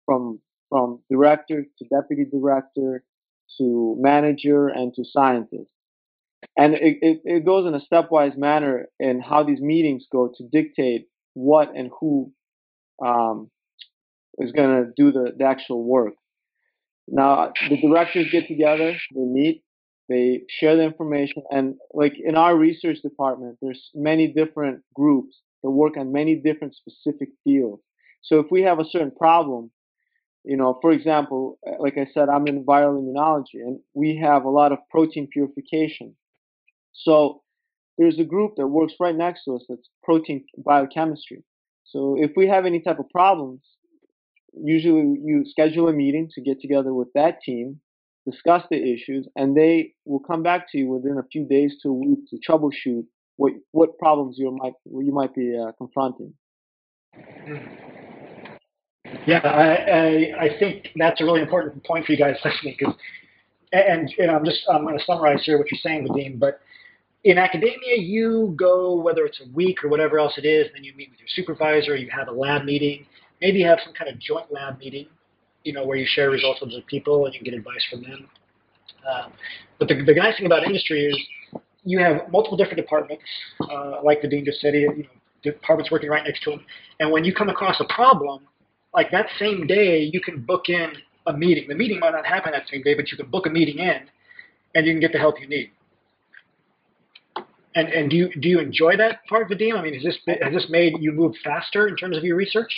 from 0.05 0.41
from 0.69 1.01
director 1.11 1.65
to 1.79 1.85
deputy 1.89 2.25
director 2.31 3.03
to 3.59 3.97
manager 3.99 4.69
and 4.69 4.95
to 4.95 5.05
scientist. 5.05 5.71
And 6.57 6.75
it, 6.75 6.99
it, 7.03 7.21
it 7.25 7.47
goes 7.47 7.67
in 7.67 7.75
a 7.75 7.81
stepwise 7.81 8.37
manner 8.37 8.87
in 9.01 9.21
how 9.21 9.43
these 9.43 9.61
meetings 9.61 10.07
go 10.11 10.33
to 10.37 10.49
dictate 10.49 11.09
what 11.35 11.75
and 11.75 11.91
who 12.01 12.33
um, 13.05 13.51
is 14.39 14.53
going 14.53 14.85
to 14.85 14.93
do 14.97 15.13
the, 15.13 15.33
the 15.37 15.45
actual 15.45 15.85
work. 15.85 16.15
Now, 17.09 17.53
the 17.69 17.81
directors 17.81 18.27
get 18.31 18.47
together, 18.47 18.93
they 19.15 19.21
meet, 19.21 19.63
they 20.09 20.43
share 20.49 20.77
the 20.77 20.83
information, 20.83 21.43
and 21.51 21.75
like 21.93 22.15
in 22.23 22.37
our 22.37 22.57
research 22.57 22.99
department, 23.03 23.57
there's 23.63 23.91
many 23.95 24.29
different 24.33 24.83
groups 24.95 25.37
that 25.63 25.71
work 25.71 25.97
on 25.97 26.13
many 26.13 26.37
different 26.37 26.75
specific 26.75 27.31
fields. 27.45 27.83
So 28.23 28.41
if 28.41 28.47
we 28.51 28.63
have 28.63 28.79
a 28.79 28.85
certain 28.85 29.11
problem, 29.11 29.71
you 30.45 30.57
know, 30.57 30.79
for 30.81 30.93
example, 30.93 31.59
uh, 31.67 31.73
like 31.79 31.99
I 31.99 32.07
said, 32.13 32.29
I'm 32.29 32.47
in 32.47 32.65
viral 32.65 33.01
immunology, 33.01 33.61
and 33.61 33.81
we 33.95 34.17
have 34.17 34.45
a 34.45 34.51
lot 34.51 34.73
of 34.73 34.79
protein 34.91 35.29
purification. 35.33 36.15
So 36.93 37.43
there's 37.97 38.19
a 38.19 38.25
group 38.25 38.55
that 38.57 38.67
works 38.67 38.95
right 39.01 39.15
next 39.15 39.45
to 39.45 39.57
us 39.57 39.65
that's 39.69 39.89
protein 40.03 40.45
biochemistry. 40.65 41.45
So 41.85 42.17
if 42.19 42.33
we 42.37 42.47
have 42.49 42.67
any 42.67 42.81
type 42.81 42.99
of 42.99 43.09
problems, 43.11 43.61
usually 44.55 45.19
you 45.23 45.45
schedule 45.47 45.89
a 45.89 45.93
meeting 45.93 46.29
to 46.35 46.41
get 46.41 46.61
together 46.61 46.93
with 46.95 47.09
that 47.15 47.41
team 47.43 47.81
discuss 48.31 48.63
the 48.71 48.77
issues, 48.77 49.27
and 49.37 49.57
they 49.57 49.95
will 50.05 50.21
come 50.21 50.43
back 50.43 50.71
to 50.71 50.79
you 50.79 50.89
within 50.89 51.19
a 51.19 51.27
few 51.31 51.47
days 51.47 51.77
to 51.83 51.89
a 51.89 51.93
week 51.93 52.19
to 52.31 52.39
troubleshoot 52.49 53.05
what 53.37 53.53
what 53.73 53.99
problems 53.99 54.37
you 54.39 54.51
might 54.51 54.75
you 54.85 55.13
might 55.13 55.35
be 55.35 55.57
uh, 55.57 55.73
confronting. 55.79 56.35
Yeah, 59.27 59.41
I, 59.45 59.75
I, 59.75 60.45
I 60.45 60.59
think 60.59 60.89
that's 60.97 61.21
a 61.21 61.25
really 61.25 61.41
important 61.41 61.85
point 61.85 62.07
for 62.07 62.13
you 62.13 62.19
guys 62.19 62.37
listening 62.45 62.77
because, 62.79 62.95
and, 63.73 64.13
and 64.19 64.31
I'm 64.31 64.45
just 64.45 64.61
I'm 64.71 64.83
going 64.85 64.99
to 64.99 65.05
summarize 65.05 65.43
here 65.45 65.59
what 65.59 65.71
you're 65.71 65.81
saying, 65.83 66.09
Vadim. 66.09 66.39
But 66.39 66.61
in 67.25 67.39
academia, 67.39 67.97
you 67.99 68.55
go 68.57 69.01
whether 69.01 69.25
it's 69.25 69.41
a 69.41 69.49
week 69.55 69.85
or 69.85 69.89
whatever 69.89 70.19
else 70.19 70.35
it 70.39 70.47
is, 70.47 70.67
and 70.67 70.77
then 70.77 70.85
you 70.85 70.95
meet 70.95 71.11
with 71.11 71.19
your 71.19 71.29
supervisor, 71.29 71.97
you 71.97 72.09
have 72.11 72.29
a 72.29 72.33
lab 72.33 72.65
meeting, 72.65 73.07
maybe 73.41 73.59
you 73.59 73.67
have 73.67 73.79
some 73.85 73.93
kind 73.95 74.11
of 74.11 74.19
joint 74.19 74.51
lab 74.51 74.79
meeting, 74.79 75.07
you 75.65 75.73
know, 75.73 75.85
where 75.85 75.97
you 75.97 76.07
share 76.09 76.31
results 76.31 76.61
with 76.61 76.71
other 76.71 76.83
people 76.87 77.27
and 77.27 77.35
you 77.35 77.41
get 77.43 77.55
advice 77.55 77.85
from 77.91 78.03
them. 78.03 78.29
Um, 79.11 79.33
but 79.79 79.89
the, 79.89 79.95
the 79.95 80.15
nice 80.15 80.37
thing 80.37 80.47
about 80.47 80.65
industry 80.65 81.07
is 81.07 81.63
you 81.85 81.99
have 81.99 82.31
multiple 82.31 82.57
different 82.57 82.79
departments, 82.79 83.25
uh, 83.61 84.01
like 84.03 84.23
Vadim 84.23 84.45
just 84.45 84.61
said, 84.61 84.75
you 84.75 84.89
know, 84.89 85.05
departments 85.43 85.91
working 85.91 86.11
right 86.11 86.25
next 86.25 86.43
to 86.45 86.51
them. 86.51 86.65
And 87.01 87.11
when 87.13 87.25
you 87.25 87.35
come 87.35 87.49
across 87.49 87.81
a 87.81 87.95
problem, 87.95 88.47
like 88.95 89.11
that 89.11 89.27
same 89.39 89.67
day, 89.67 90.01
you 90.01 90.21
can 90.21 90.41
book 90.41 90.69
in 90.69 90.93
a 91.27 91.33
meeting. 91.33 91.69
The 91.69 91.75
meeting 91.75 92.01
might 92.01 92.13
not 92.13 92.27
happen 92.27 92.53
that 92.53 92.69
same 92.71 92.83
day, 92.83 92.95
but 92.95 93.11
you 93.11 93.17
can 93.17 93.31
book 93.31 93.47
a 93.47 93.51
meeting 93.51 93.79
in, 93.79 94.01
and 94.75 94.87
you 94.87 94.93
can 94.93 95.01
get 95.01 95.13
the 95.13 95.19
help 95.19 95.41
you 95.41 95.49
need. 95.49 95.71
And 97.75 97.89
and 97.89 98.11
do 98.11 98.17
you 98.17 98.31
do 98.41 98.49
you 98.49 98.61
enjoy 98.61 98.97
that 98.97 99.25
part, 99.29 99.51
Vadim? 99.51 99.77
I 99.79 99.83
mean, 99.83 99.95
has 99.95 100.03
this 100.03 100.19
has 100.43 100.53
this 100.53 100.67
made 100.71 100.95
you 101.01 101.13
move 101.13 101.35
faster 101.45 101.87
in 101.87 101.97
terms 101.97 102.17
of 102.17 102.25
your 102.25 102.37
research? 102.37 102.73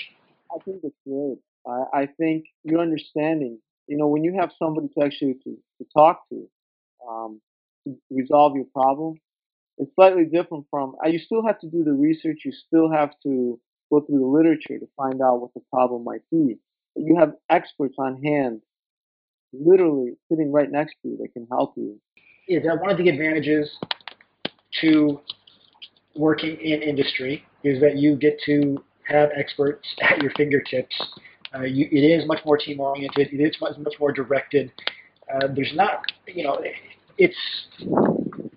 I 0.55 0.59
think 0.65 0.81
it's 0.83 0.97
great. 1.07 1.39
I, 1.67 2.03
I 2.03 2.07
think 2.19 2.47
your 2.65 2.81
understanding, 2.81 3.59
you 3.87 3.97
know, 3.97 4.09
when 4.09 4.25
you 4.25 4.35
have 4.41 4.51
somebody 4.59 4.89
to 4.89 5.05
actually 5.05 5.35
to, 5.45 5.57
to 5.79 5.87
talk 5.95 6.29
to, 6.31 6.49
um, 7.09 7.41
to 7.85 7.97
resolve 8.11 8.57
your 8.57 8.65
problem, 8.75 9.21
it's 9.79 9.95
slightly 9.95 10.25
different 10.25 10.67
from, 10.71 10.95
you 11.07 11.19
still 11.19 11.47
have 11.47 11.59
to 11.61 11.67
do 11.67 11.85
the 11.85 11.93
research, 11.93 12.41
you 12.45 12.53
still 12.53 12.91
have 12.91 13.11
to 13.23 13.59
go 13.91 14.01
through 14.01 14.19
the 14.19 14.27
literature 14.27 14.79
to 14.79 14.89
find 14.97 15.21
out 15.21 15.41
what 15.41 15.55
the 15.55 15.61
problem 15.73 16.05
might 16.05 16.23
be. 16.31 16.59
But 16.95 17.05
you 17.05 17.17
have 17.19 17.35
experts 17.49 17.95
on 17.99 18.23
hand, 18.23 18.63
literally 19.53 20.13
sitting 20.29 20.53
right 20.53 20.71
next 20.71 20.95
to 21.03 21.09
you 21.09 21.19
that 21.19 21.33
can 21.33 21.47
help 21.51 21.75
you. 21.77 22.01
Yeah, 22.49 22.61
one 22.75 22.91
of 22.91 22.99
the 22.99 23.09
advantages 23.09 23.71
to 24.81 25.21
working 26.17 26.57
in 26.61 26.83
industry 26.83 27.45
is 27.63 27.81
that 27.81 27.97
you 27.97 28.17
get 28.17 28.39
to 28.47 28.83
have 29.05 29.31
experts 29.37 29.87
at 30.03 30.21
your 30.23 30.33
fingertips 30.37 30.95
uh, 31.55 31.63
you, 31.63 31.89
it 31.91 32.01
is 32.01 32.27
much 32.27 32.41
more 32.45 32.57
team 32.57 32.81
oriented. 32.81 33.29
It 33.33 33.43
is 33.43 33.57
much, 33.61 33.77
much 33.79 33.95
more 33.99 34.13
directed. 34.13 34.71
Uh, 35.33 35.49
there's 35.55 35.73
not, 35.75 36.03
you 36.27 36.45
know, 36.45 36.63
it's 37.19 37.37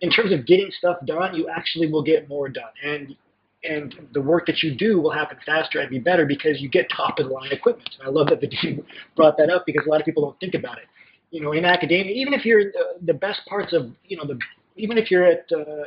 in 0.01 0.11
terms 0.11 0.31
of 0.31 0.45
getting 0.45 0.69
stuff 0.77 0.97
done. 1.05 1.35
You 1.35 1.49
actually 1.49 1.91
will 1.91 2.03
get 2.03 2.29
more 2.29 2.49
done, 2.49 2.71
and 2.83 3.15
and 3.63 3.95
the 4.13 4.21
work 4.21 4.45
that 4.47 4.61
you 4.61 4.75
do 4.75 4.99
will 4.99 5.11
happen 5.11 5.37
faster 5.45 5.79
and 5.79 5.89
be 5.89 5.99
better 5.99 6.25
because 6.25 6.61
you 6.61 6.69
get 6.69 6.87
top 6.89 7.19
of 7.19 7.27
the 7.27 7.33
line 7.33 7.51
equipment. 7.51 7.89
And 7.99 8.07
I 8.07 8.11
love 8.11 8.27
that 8.27 8.41
the 8.41 8.47
team 8.61 8.85
brought 9.15 9.37
that 9.37 9.49
up 9.49 9.65
because 9.65 9.85
a 9.85 9.89
lot 9.89 9.99
of 9.99 10.05
people 10.05 10.23
don't 10.23 10.39
think 10.39 10.53
about 10.53 10.77
it. 10.77 10.85
You 11.31 11.41
know, 11.41 11.53
in 11.53 11.65
academia, 11.65 12.13
even 12.13 12.33
if 12.33 12.45
you're 12.45 12.59
in 12.59 12.71
the, 13.01 13.13
best 13.13 13.39
parts 13.47 13.73
of, 13.73 13.91
you 14.05 14.17
know, 14.17 14.25
the 14.25 14.37
even 14.75 14.97
if 14.97 15.09
you're 15.09 15.25
at 15.25 15.45
uh, 15.51 15.85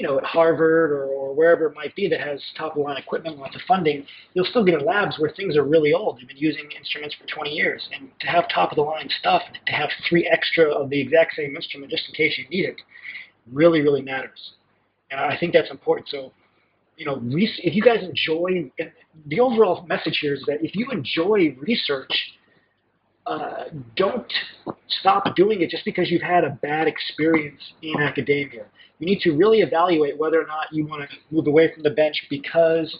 you 0.00 0.06
know, 0.06 0.16
at 0.16 0.24
Harvard 0.24 0.92
or, 0.92 1.04
or 1.04 1.34
wherever 1.34 1.66
it 1.66 1.74
might 1.74 1.94
be 1.94 2.08
that 2.08 2.20
has 2.20 2.42
top 2.56 2.72
of 2.72 2.78
the 2.78 2.82
line 2.82 2.96
equipment, 2.96 3.36
lots 3.38 3.54
of 3.54 3.60
funding, 3.68 4.06
you'll 4.32 4.46
still 4.46 4.64
get 4.64 4.80
in 4.80 4.86
labs 4.86 5.18
where 5.18 5.30
things 5.36 5.58
are 5.58 5.62
really 5.62 5.92
old. 5.92 6.18
They've 6.18 6.26
been 6.26 6.38
using 6.38 6.70
instruments 6.74 7.14
for 7.20 7.26
20 7.26 7.50
years. 7.50 7.86
And 7.92 8.08
to 8.20 8.26
have 8.26 8.48
top 8.48 8.72
of 8.72 8.76
the 8.76 8.82
line 8.82 9.10
stuff, 9.20 9.42
to 9.66 9.72
have 9.72 9.90
three 10.08 10.26
extra 10.26 10.64
of 10.70 10.88
the 10.88 10.98
exact 10.98 11.34
same 11.36 11.54
instrument 11.54 11.90
just 11.90 12.08
in 12.08 12.14
case 12.14 12.38
you 12.38 12.48
need 12.48 12.64
it, 12.64 12.80
really, 13.52 13.82
really 13.82 14.00
matters. 14.00 14.52
And 15.10 15.20
I 15.20 15.36
think 15.36 15.52
that's 15.52 15.70
important. 15.70 16.08
So, 16.08 16.32
you 17.00 17.06
know, 17.06 17.18
if 17.24 17.74
you 17.74 17.82
guys 17.82 18.02
enjoy, 18.02 18.70
the 19.24 19.40
overall 19.40 19.86
message 19.86 20.18
here 20.20 20.34
is 20.34 20.44
that 20.46 20.62
if 20.62 20.76
you 20.76 20.90
enjoy 20.90 21.56
research, 21.58 22.12
uh, 23.26 23.64
don't 23.96 24.30
stop 24.86 25.34
doing 25.34 25.62
it 25.62 25.70
just 25.70 25.82
because 25.86 26.10
you've 26.10 26.20
had 26.20 26.44
a 26.44 26.50
bad 26.60 26.86
experience 26.86 27.62
in 27.80 28.02
academia. 28.02 28.66
You 28.98 29.06
need 29.06 29.20
to 29.20 29.32
really 29.32 29.60
evaluate 29.60 30.18
whether 30.18 30.38
or 30.38 30.46
not 30.46 30.66
you 30.72 30.86
want 30.86 31.08
to 31.08 31.16
move 31.30 31.46
away 31.46 31.72
from 31.72 31.84
the 31.84 31.90
bench 31.90 32.26
because 32.28 32.94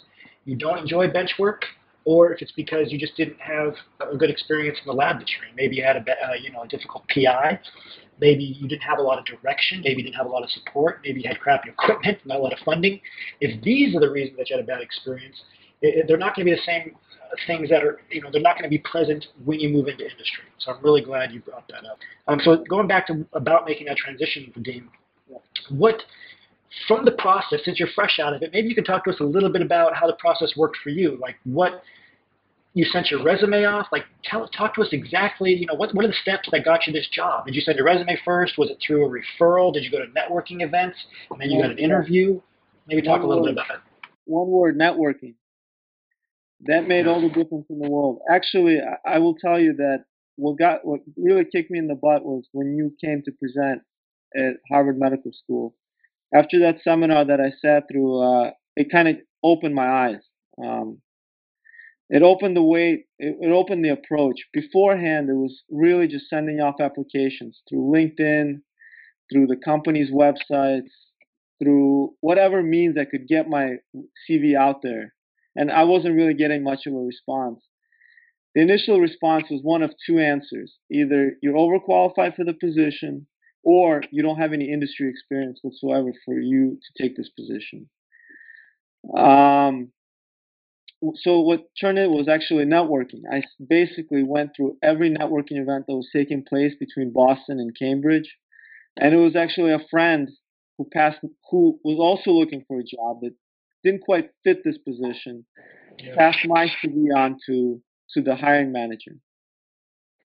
you 0.46 0.56
don't 0.56 0.78
enjoy 0.78 1.10
bench 1.10 1.34
work, 1.38 1.66
or 2.10 2.32
if 2.32 2.42
it's 2.42 2.50
because 2.52 2.90
you 2.90 2.98
just 2.98 3.16
didn't 3.16 3.40
have 3.40 3.72
a 4.12 4.16
good 4.16 4.30
experience 4.30 4.76
in 4.82 4.86
the 4.90 4.92
lab 4.92 5.20
that 5.20 5.28
you're 5.30 5.48
in. 5.48 5.54
Maybe 5.54 5.76
you 5.76 5.84
had 5.84 5.96
a 5.96 6.00
uh, 6.00 6.34
you 6.42 6.50
know 6.50 6.62
a 6.62 6.68
difficult 6.68 7.04
PI. 7.14 7.60
maybe 8.20 8.42
you 8.42 8.66
didn't 8.66 8.82
have 8.82 8.98
a 8.98 9.02
lot 9.02 9.16
of 9.16 9.24
direction, 9.24 9.80
maybe 9.84 9.98
you 10.02 10.06
didn't 10.08 10.16
have 10.16 10.26
a 10.26 10.34
lot 10.36 10.42
of 10.42 10.50
support, 10.50 11.00
maybe 11.04 11.20
you 11.20 11.28
had 11.28 11.38
crappy 11.38 11.70
equipment, 11.70 12.18
not 12.26 12.40
a 12.40 12.42
lot 12.42 12.52
of 12.52 12.58
funding. 12.64 13.00
If 13.40 13.62
these 13.62 13.94
are 13.94 14.00
the 14.00 14.10
reasons 14.10 14.38
that 14.38 14.50
you 14.50 14.56
had 14.56 14.64
a 14.64 14.66
bad 14.66 14.82
experience, 14.82 15.36
it, 15.82 16.06
they're 16.08 16.18
not 16.18 16.34
going 16.34 16.46
to 16.46 16.50
be 16.52 16.56
the 16.56 16.66
same 16.66 16.96
things 17.46 17.70
that 17.70 17.84
are, 17.84 18.00
you 18.10 18.20
know, 18.20 18.28
they're 18.32 18.42
not 18.42 18.56
going 18.56 18.64
to 18.64 18.76
be 18.76 18.78
present 18.78 19.24
when 19.44 19.60
you 19.60 19.68
move 19.68 19.86
into 19.86 20.02
industry. 20.02 20.44
So 20.58 20.72
I'm 20.72 20.82
really 20.82 21.00
glad 21.00 21.30
you 21.32 21.40
brought 21.40 21.68
that 21.68 21.86
up. 21.86 21.98
Um, 22.26 22.40
so 22.42 22.64
going 22.68 22.88
back 22.88 23.06
to 23.06 23.24
about 23.34 23.66
making 23.66 23.86
that 23.86 23.96
transition, 23.96 24.52
Vadim, 24.56 24.88
what 25.70 26.02
from 26.86 27.04
the 27.04 27.12
process, 27.12 27.60
since 27.64 27.78
you're 27.78 27.88
fresh 27.94 28.18
out 28.20 28.34
of 28.34 28.42
it, 28.42 28.50
maybe 28.52 28.68
you 28.68 28.74
can 28.74 28.84
talk 28.84 29.04
to 29.04 29.10
us 29.10 29.16
a 29.20 29.24
little 29.24 29.50
bit 29.50 29.62
about 29.62 29.94
how 29.94 30.06
the 30.06 30.14
process 30.14 30.52
worked 30.56 30.76
for 30.82 30.90
you. 30.90 31.18
Like 31.20 31.36
what 31.44 31.82
you 32.72 32.84
sent 32.84 33.10
your 33.10 33.22
resume 33.22 33.64
off. 33.64 33.88
Like 33.90 34.04
tell 34.24 34.48
talk 34.48 34.74
to 34.74 34.82
us 34.82 34.88
exactly. 34.92 35.50
You 35.50 35.66
know 35.66 35.74
what 35.74 35.94
what 35.94 36.04
are 36.04 36.08
the 36.08 36.14
steps 36.22 36.48
that 36.52 36.64
got 36.64 36.86
you 36.86 36.92
this 36.92 37.08
job? 37.12 37.46
Did 37.46 37.54
you 37.54 37.60
send 37.60 37.76
your 37.76 37.86
resume 37.86 38.18
first? 38.24 38.58
Was 38.58 38.70
it 38.70 38.78
through 38.84 39.04
a 39.04 39.08
referral? 39.08 39.72
Did 39.72 39.84
you 39.84 39.90
go 39.90 39.98
to 39.98 40.06
networking 40.06 40.62
events 40.62 40.96
and 41.30 41.40
then 41.40 41.50
you 41.50 41.60
got 41.60 41.70
an 41.70 41.78
interview? 41.78 42.40
Maybe 42.86 43.02
talk 43.02 43.22
a 43.22 43.26
little 43.26 43.44
bit 43.44 43.52
about 43.52 43.68
that. 43.68 43.82
One 44.24 44.48
word: 44.48 44.78
networking. 44.78 45.34
That 46.66 46.86
made 46.86 47.06
all 47.06 47.22
the 47.22 47.28
difference 47.28 47.66
in 47.70 47.78
the 47.78 47.88
world. 47.88 48.20
Actually, 48.30 48.78
I 49.06 49.18
will 49.18 49.34
tell 49.34 49.58
you 49.58 49.74
that 49.76 50.04
what 50.36 50.58
got 50.58 50.84
what 50.84 51.00
really 51.16 51.44
kicked 51.44 51.70
me 51.70 51.78
in 51.78 51.88
the 51.88 51.94
butt 51.94 52.24
was 52.24 52.44
when 52.52 52.76
you 52.76 52.94
came 53.02 53.22
to 53.24 53.32
present 53.32 53.82
at 54.36 54.54
Harvard 54.68 54.98
Medical 54.98 55.32
School. 55.32 55.74
After 56.34 56.60
that 56.60 56.76
seminar 56.84 57.24
that 57.24 57.40
I 57.40 57.52
sat 57.60 57.84
through, 57.90 58.20
uh, 58.20 58.50
it 58.76 58.92
kind 58.92 59.08
of 59.08 59.16
opened 59.42 59.74
my 59.74 59.88
eyes. 59.88 60.20
Um, 60.62 61.00
it 62.10 62.22
opened 62.22 62.56
the 62.56 62.62
way, 62.62 63.04
it, 63.20 63.52
opened 63.52 63.84
the 63.84 63.92
approach. 63.92 64.34
Beforehand, 64.52 65.30
it 65.30 65.34
was 65.34 65.62
really 65.70 66.08
just 66.08 66.28
sending 66.28 66.60
off 66.60 66.80
applications 66.80 67.60
through 67.68 67.92
LinkedIn, 67.92 68.62
through 69.32 69.46
the 69.46 69.56
company's 69.56 70.10
websites, 70.10 70.90
through 71.62 72.10
whatever 72.20 72.62
means 72.62 72.96
I 72.98 73.04
could 73.04 73.28
get 73.28 73.48
my 73.48 73.76
CV 74.28 74.56
out 74.56 74.82
there. 74.82 75.14
And 75.54 75.70
I 75.70 75.84
wasn't 75.84 76.16
really 76.16 76.34
getting 76.34 76.64
much 76.64 76.80
of 76.86 76.94
a 76.94 76.98
response. 76.98 77.60
The 78.56 78.62
initial 78.62 79.00
response 79.00 79.44
was 79.48 79.60
one 79.62 79.82
of 79.82 79.94
two 80.04 80.18
answers. 80.18 80.74
Either 80.90 81.34
you're 81.40 81.54
overqualified 81.54 82.34
for 82.34 82.44
the 82.44 82.54
position 82.54 83.28
or 83.62 84.02
you 84.10 84.22
don't 84.22 84.38
have 84.38 84.52
any 84.52 84.72
industry 84.72 85.08
experience 85.08 85.60
whatsoever 85.62 86.12
for 86.24 86.34
you 86.34 86.76
to 86.76 87.02
take 87.02 87.16
this 87.16 87.28
position. 87.28 87.88
Um, 89.16 89.92
so 91.16 91.40
what 91.40 91.64
turned 91.80 91.98
it 91.98 92.10
was 92.10 92.28
actually 92.28 92.64
networking. 92.64 93.22
I 93.30 93.42
basically 93.66 94.22
went 94.22 94.50
through 94.54 94.76
every 94.82 95.10
networking 95.10 95.60
event 95.60 95.86
that 95.86 95.94
was 95.94 96.08
taking 96.12 96.44
place 96.46 96.74
between 96.78 97.12
Boston 97.12 97.58
and 97.58 97.76
Cambridge, 97.76 98.36
and 98.98 99.14
it 99.14 99.18
was 99.18 99.36
actually 99.36 99.72
a 99.72 99.86
friend 99.90 100.28
who 100.76 100.86
passed, 100.92 101.18
who 101.50 101.78
was 101.84 101.98
also 101.98 102.32
looking 102.32 102.64
for 102.68 102.78
a 102.78 102.84
job 102.84 103.20
that 103.22 103.34
didn't 103.82 104.02
quite 104.02 104.30
fit 104.44 104.58
this 104.64 104.78
position, 104.78 105.46
yeah. 105.98 106.14
passed 106.14 106.46
my 106.46 106.66
CV 106.66 107.14
on 107.16 107.38
to 107.46 107.80
to 108.14 108.22
the 108.22 108.36
hiring 108.36 108.72
manager, 108.72 109.12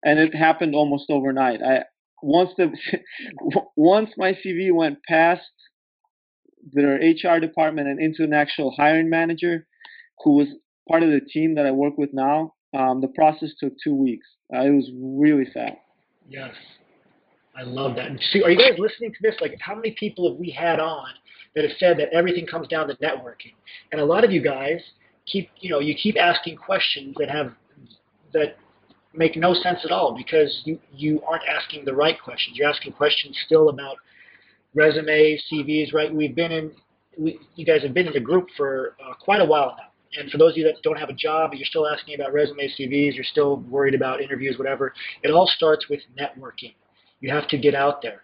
and 0.04 0.20
it 0.20 0.34
happened 0.34 0.74
almost 0.74 1.10
overnight. 1.10 1.62
I 1.62 1.84
once 2.24 2.52
the 2.58 2.72
once 3.76 4.12
my 4.18 4.34
CV 4.34 4.74
went 4.74 5.00
past 5.08 5.42
their 6.72 6.96
HR 6.96 7.40
department 7.40 7.88
and 7.88 8.00
into 8.00 8.24
an 8.24 8.34
actual 8.34 8.72
hiring 8.72 9.10
manager, 9.10 9.68
who 10.24 10.36
was 10.38 10.48
part 10.90 11.04
of 11.04 11.10
the 11.10 11.22
team 11.22 11.56
that 11.56 11.66
I 11.66 11.72
work 11.72 11.98
with 11.98 12.14
now. 12.14 12.54
Um, 12.74 13.02
the 13.02 13.10
process 13.10 13.50
took 13.60 13.74
two 13.84 13.96
weeks. 13.96 14.26
Uh, 14.54 14.62
it 14.62 14.72
was 14.72 14.90
really 14.96 15.46
fast. 15.54 15.78
Yes, 16.30 16.54
I 17.56 17.64
love 17.64 17.96
that. 17.98 18.10
See, 18.32 18.42
are 18.44 18.50
you 18.50 18.58
guys 18.58 18.80
listening 18.80 19.12
to 19.12 19.18
this? 19.22 19.36
Like, 19.42 19.58
how 19.60 19.76
many 19.76 19.92
people 19.92 20.30
have 20.30 20.40
we 20.40 20.50
had 20.50 20.80
on 20.80 21.08
that 21.56 21.64
have 21.64 21.78
said 21.78 21.98
that 21.98 22.10
everything 22.14 22.46
comes 22.46 22.68
down 22.68 22.88
to 22.88 22.96
networking? 22.96 23.54
And 23.92 24.00
a 24.00 24.06
lot 24.06 24.24
of 24.24 24.32
you 24.32 24.42
guys 24.42 24.80
keep, 25.26 25.50
you 25.60 25.70
know, 25.70 25.80
you 25.80 25.96
keep 25.96 26.18
asking 26.18 26.58
questions 26.58 27.16
that 27.20 27.30
have 27.30 27.54
that 28.34 28.56
make 29.14 29.36
no 29.36 29.54
sense 29.54 29.80
at 29.84 29.92
all 29.92 30.16
because 30.16 30.62
you, 30.64 30.80
you 30.94 31.22
aren't 31.28 31.44
asking 31.48 31.86
the 31.86 31.94
right 31.94 32.22
questions. 32.22 32.58
You're 32.58 32.70
asking 32.70 32.94
questions 32.94 33.38
still 33.46 33.70
about 33.70 33.98
resumes, 34.74 35.44
CVs, 35.52 35.94
right? 35.94 36.14
We've 36.14 36.36
been 36.36 36.52
in, 36.52 36.72
we, 37.18 37.40
you 37.56 37.66
guys 37.66 37.82
have 37.84 37.94
been 37.94 38.08
in 38.08 38.14
the 38.14 38.22
group 38.22 38.48
for 38.56 38.96
uh, 39.06 39.14
quite 39.16 39.42
a 39.42 39.46
while 39.46 39.76
now. 39.78 39.91
And 40.18 40.30
for 40.30 40.38
those 40.38 40.54
of 40.54 40.58
you 40.58 40.64
that 40.66 40.82
don't 40.84 40.98
have 40.98 41.10
a 41.10 41.14
job, 41.14 41.52
but 41.52 41.60
you're 41.60 41.66
still 41.66 41.88
asking 41.88 42.16
about 42.16 42.34
resumes, 42.34 42.74
CVs, 42.80 43.16
you're 43.16 43.24
still 43.24 43.58
worried 43.70 43.96
about 43.96 44.22
interviews, 44.22 44.58
whatever, 44.58 44.94
it 45.24 45.32
all 45.32 45.48
starts 45.48 45.88
with 45.90 46.02
networking. 46.20 46.74
You 47.22 47.32
have 47.32 47.48
to 47.50 47.58
get 47.58 47.76
out 47.76 48.02
there. 48.02 48.24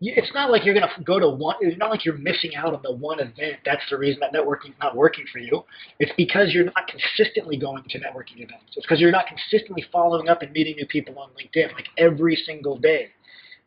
It's 0.00 0.32
not 0.34 0.50
like 0.50 0.64
you're 0.64 0.74
going 0.74 0.88
to 0.88 1.02
go 1.02 1.18
to 1.18 1.28
one, 1.28 1.56
it's 1.60 1.76
not 1.78 1.90
like 1.90 2.04
you're 2.04 2.16
missing 2.16 2.54
out 2.56 2.72
on 2.72 2.80
the 2.82 2.92
one 2.92 3.20
event. 3.20 3.58
That's 3.64 3.82
the 3.90 3.98
reason 3.98 4.20
that 4.20 4.32
networking 4.32 4.70
is 4.70 4.76
not 4.80 4.96
working 4.96 5.24
for 5.30 5.38
you. 5.38 5.64
It's 5.98 6.12
because 6.16 6.52
you're 6.52 6.64
not 6.64 6.88
consistently 6.88 7.58
going 7.58 7.82
to 7.88 7.98
networking 7.98 8.36
events. 8.36 8.64
It's 8.74 8.86
because 8.86 9.00
you're 9.00 9.10
not 9.10 9.26
consistently 9.26 9.84
following 9.92 10.28
up 10.28 10.40
and 10.42 10.52
meeting 10.52 10.76
new 10.76 10.86
people 10.86 11.18
on 11.18 11.30
LinkedIn 11.30 11.72
like 11.74 11.88
every 11.98 12.36
single 12.36 12.78
day. 12.78 13.08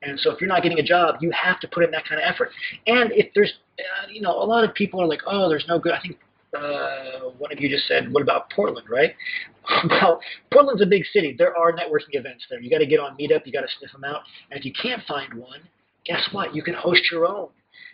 And 0.01 0.19
so 0.19 0.31
if 0.31 0.39
you're 0.39 0.47
not 0.47 0.63
getting 0.63 0.79
a 0.79 0.83
job, 0.83 1.15
you 1.19 1.31
have 1.31 1.59
to 1.59 1.67
put 1.67 1.83
in 1.83 1.91
that 1.91 2.07
kind 2.07 2.21
of 2.21 2.27
effort. 2.27 2.51
And 2.87 3.11
if 3.11 3.33
there's, 3.35 3.53
uh, 3.79 4.07
you 4.11 4.21
know, 4.21 4.31
a 4.31 4.45
lot 4.45 4.63
of 4.63 4.73
people 4.73 5.01
are 5.01 5.07
like, 5.07 5.21
oh, 5.27 5.49
there's 5.49 5.65
no 5.67 5.77
good. 5.77 5.93
I 5.93 5.99
think 5.99 6.17
uh, 6.59 7.29
one 7.37 7.51
of 7.51 7.59
you 7.59 7.69
just 7.69 7.87
said, 7.87 8.11
what 8.11 8.21
about 8.21 8.51
Portland, 8.51 8.87
right? 8.89 9.15
well, 9.89 10.19
Portland's 10.51 10.81
a 10.81 10.85
big 10.85 11.03
city. 11.13 11.35
There 11.37 11.55
are 11.57 11.71
networking 11.71 12.13
events 12.13 12.45
there. 12.49 12.59
You 12.59 12.69
got 12.69 12.79
to 12.79 12.85
get 12.85 12.99
on 12.99 13.17
Meetup. 13.17 13.45
You 13.45 13.51
got 13.51 13.61
to 13.61 13.67
sniff 13.79 13.91
them 13.91 14.03
out. 14.03 14.21
And 14.51 14.59
if 14.59 14.65
you 14.65 14.73
can't 14.73 15.01
find 15.07 15.33
one, 15.33 15.61
guess 16.05 16.27
what? 16.31 16.55
You 16.55 16.63
can 16.63 16.73
host 16.73 17.01
your 17.11 17.27
own. 17.27 17.49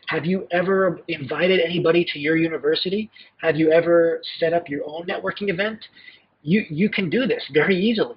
Have 0.07 0.25
you 0.25 0.47
ever 0.51 0.99
invited 1.07 1.59
anybody 1.59 2.05
to 2.13 2.19
your 2.19 2.37
university? 2.37 3.09
Have 3.37 3.55
you 3.55 3.71
ever 3.71 4.21
set 4.39 4.53
up 4.53 4.69
your 4.69 4.81
own 4.85 5.05
networking 5.07 5.49
event? 5.49 5.79
You 6.43 6.63
you 6.69 6.89
can 6.89 7.09
do 7.09 7.25
this 7.25 7.43
very 7.53 7.75
easily. 7.75 8.15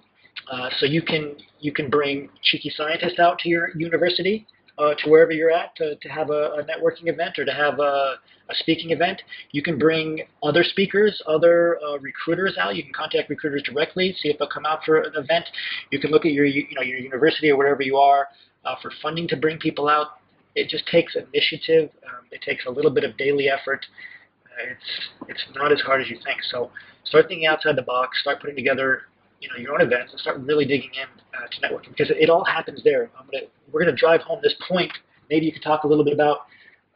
Uh, 0.51 0.69
so 0.79 0.87
you 0.87 1.01
can 1.01 1.37
you 1.61 1.73
can 1.73 1.89
bring 1.89 2.29
cheeky 2.43 2.71
scientists 2.77 3.19
out 3.19 3.39
to 3.41 3.49
your 3.49 3.71
university 3.77 4.47
uh, 4.79 4.95
to 4.95 5.11
wherever 5.11 5.33
you're 5.33 5.51
at 5.51 5.75
to, 5.77 5.97
to 5.97 6.09
have 6.09 6.31
a, 6.31 6.53
a 6.59 6.65
networking 6.65 7.09
event 7.09 7.39
or 7.39 7.45
to 7.45 7.53
have 7.53 7.79
a, 7.81 8.15
a, 8.49 8.55
speaking 8.61 8.91
event. 8.91 9.21
You 9.51 9.63
can 9.63 9.79
bring 9.79 10.23
other 10.43 10.63
speakers, 10.63 11.21
other 11.27 11.79
uh, 11.83 11.99
recruiters 11.99 12.57
out. 12.59 12.77
You 12.77 12.85
can 12.85 12.93
contact 12.93 13.29
recruiters 13.29 13.63
directly, 13.65 14.15
see 14.21 14.29
if 14.29 14.39
they'll 14.39 14.49
come 14.49 14.67
out 14.67 14.85
for 14.85 15.01
an 15.01 15.13
event. 15.17 15.47
You 15.91 15.99
can 15.99 16.11
look 16.11 16.25
at 16.25 16.33
your 16.33 16.45
you 16.45 16.67
know 16.75 16.83
your 16.83 16.99
university 16.99 17.51
or 17.51 17.57
wherever 17.57 17.83
you 17.83 17.97
are 17.97 18.29
uh, 18.65 18.77
for 18.81 18.93
funding 19.03 19.27
to 19.29 19.37
bring 19.37 19.59
people 19.59 19.89
out. 19.89 20.21
It 20.55 20.69
just 20.69 20.87
takes 20.87 21.17
initiative. 21.17 21.91
Um, 22.07 22.27
it 22.31 22.43
takes 22.43 22.67
a 22.67 22.71
little 22.71 22.91
bit 22.91 23.05
of 23.05 23.17
daily 23.17 23.49
effort. 23.49 23.85
Uh, 24.47 24.73
it's 24.73 25.39
it's 25.47 25.57
not 25.57 25.73
as 25.73 25.81
hard 25.81 26.03
as 26.03 26.09
you 26.09 26.19
think. 26.25 26.39
So 26.51 26.71
start 27.05 27.27
thinking 27.29 27.47
outside 27.47 27.77
the 27.77 27.83
box. 27.83 28.21
Start 28.21 28.41
putting 28.41 28.57
together 28.57 29.03
you 29.41 29.49
know 29.49 29.57
your 29.57 29.75
own 29.75 29.81
events 29.81 30.13
and 30.13 30.21
start 30.21 30.39
really 30.41 30.65
digging 30.65 30.91
in 30.95 31.09
uh, 31.39 31.47
to 31.49 31.61
networking 31.61 31.91
because 31.91 32.11
it, 32.11 32.17
it, 32.19 32.31
all 32.31 32.45
happens 32.45 32.83
there. 32.85 33.11
I'm 33.19 33.27
gonna 33.27 33.45
we're 33.73 33.81
gonna 33.81 33.97
drive 33.97 34.21
home 34.23 34.41
this 34.43 34.55
point. 34.69 34.93
Maybe 35.31 35.47
you 35.47 35.53
could 35.53 35.63
talk 35.63 35.85
a 35.85 35.87
little 35.87 36.05
bit 36.05 36.15
about 36.15 36.39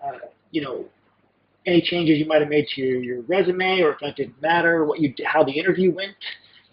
uh, 0.04 0.18
you 0.50 0.62
know 0.62 0.86
any 1.66 1.80
changes 1.80 2.18
you 2.18 2.26
might 2.26 2.40
have 2.40 2.48
made 2.48 2.66
to 2.74 2.80
your, 2.80 3.02
your 3.02 3.22
resume 3.22 3.80
or 3.80 3.92
if 3.92 3.98
that 4.00 4.16
didn't 4.16 4.40
matter, 4.42 4.84
what 4.84 5.00
you 5.00 5.14
how 5.24 5.44
the 5.44 5.52
interview 5.52 5.94
went, 5.94 6.16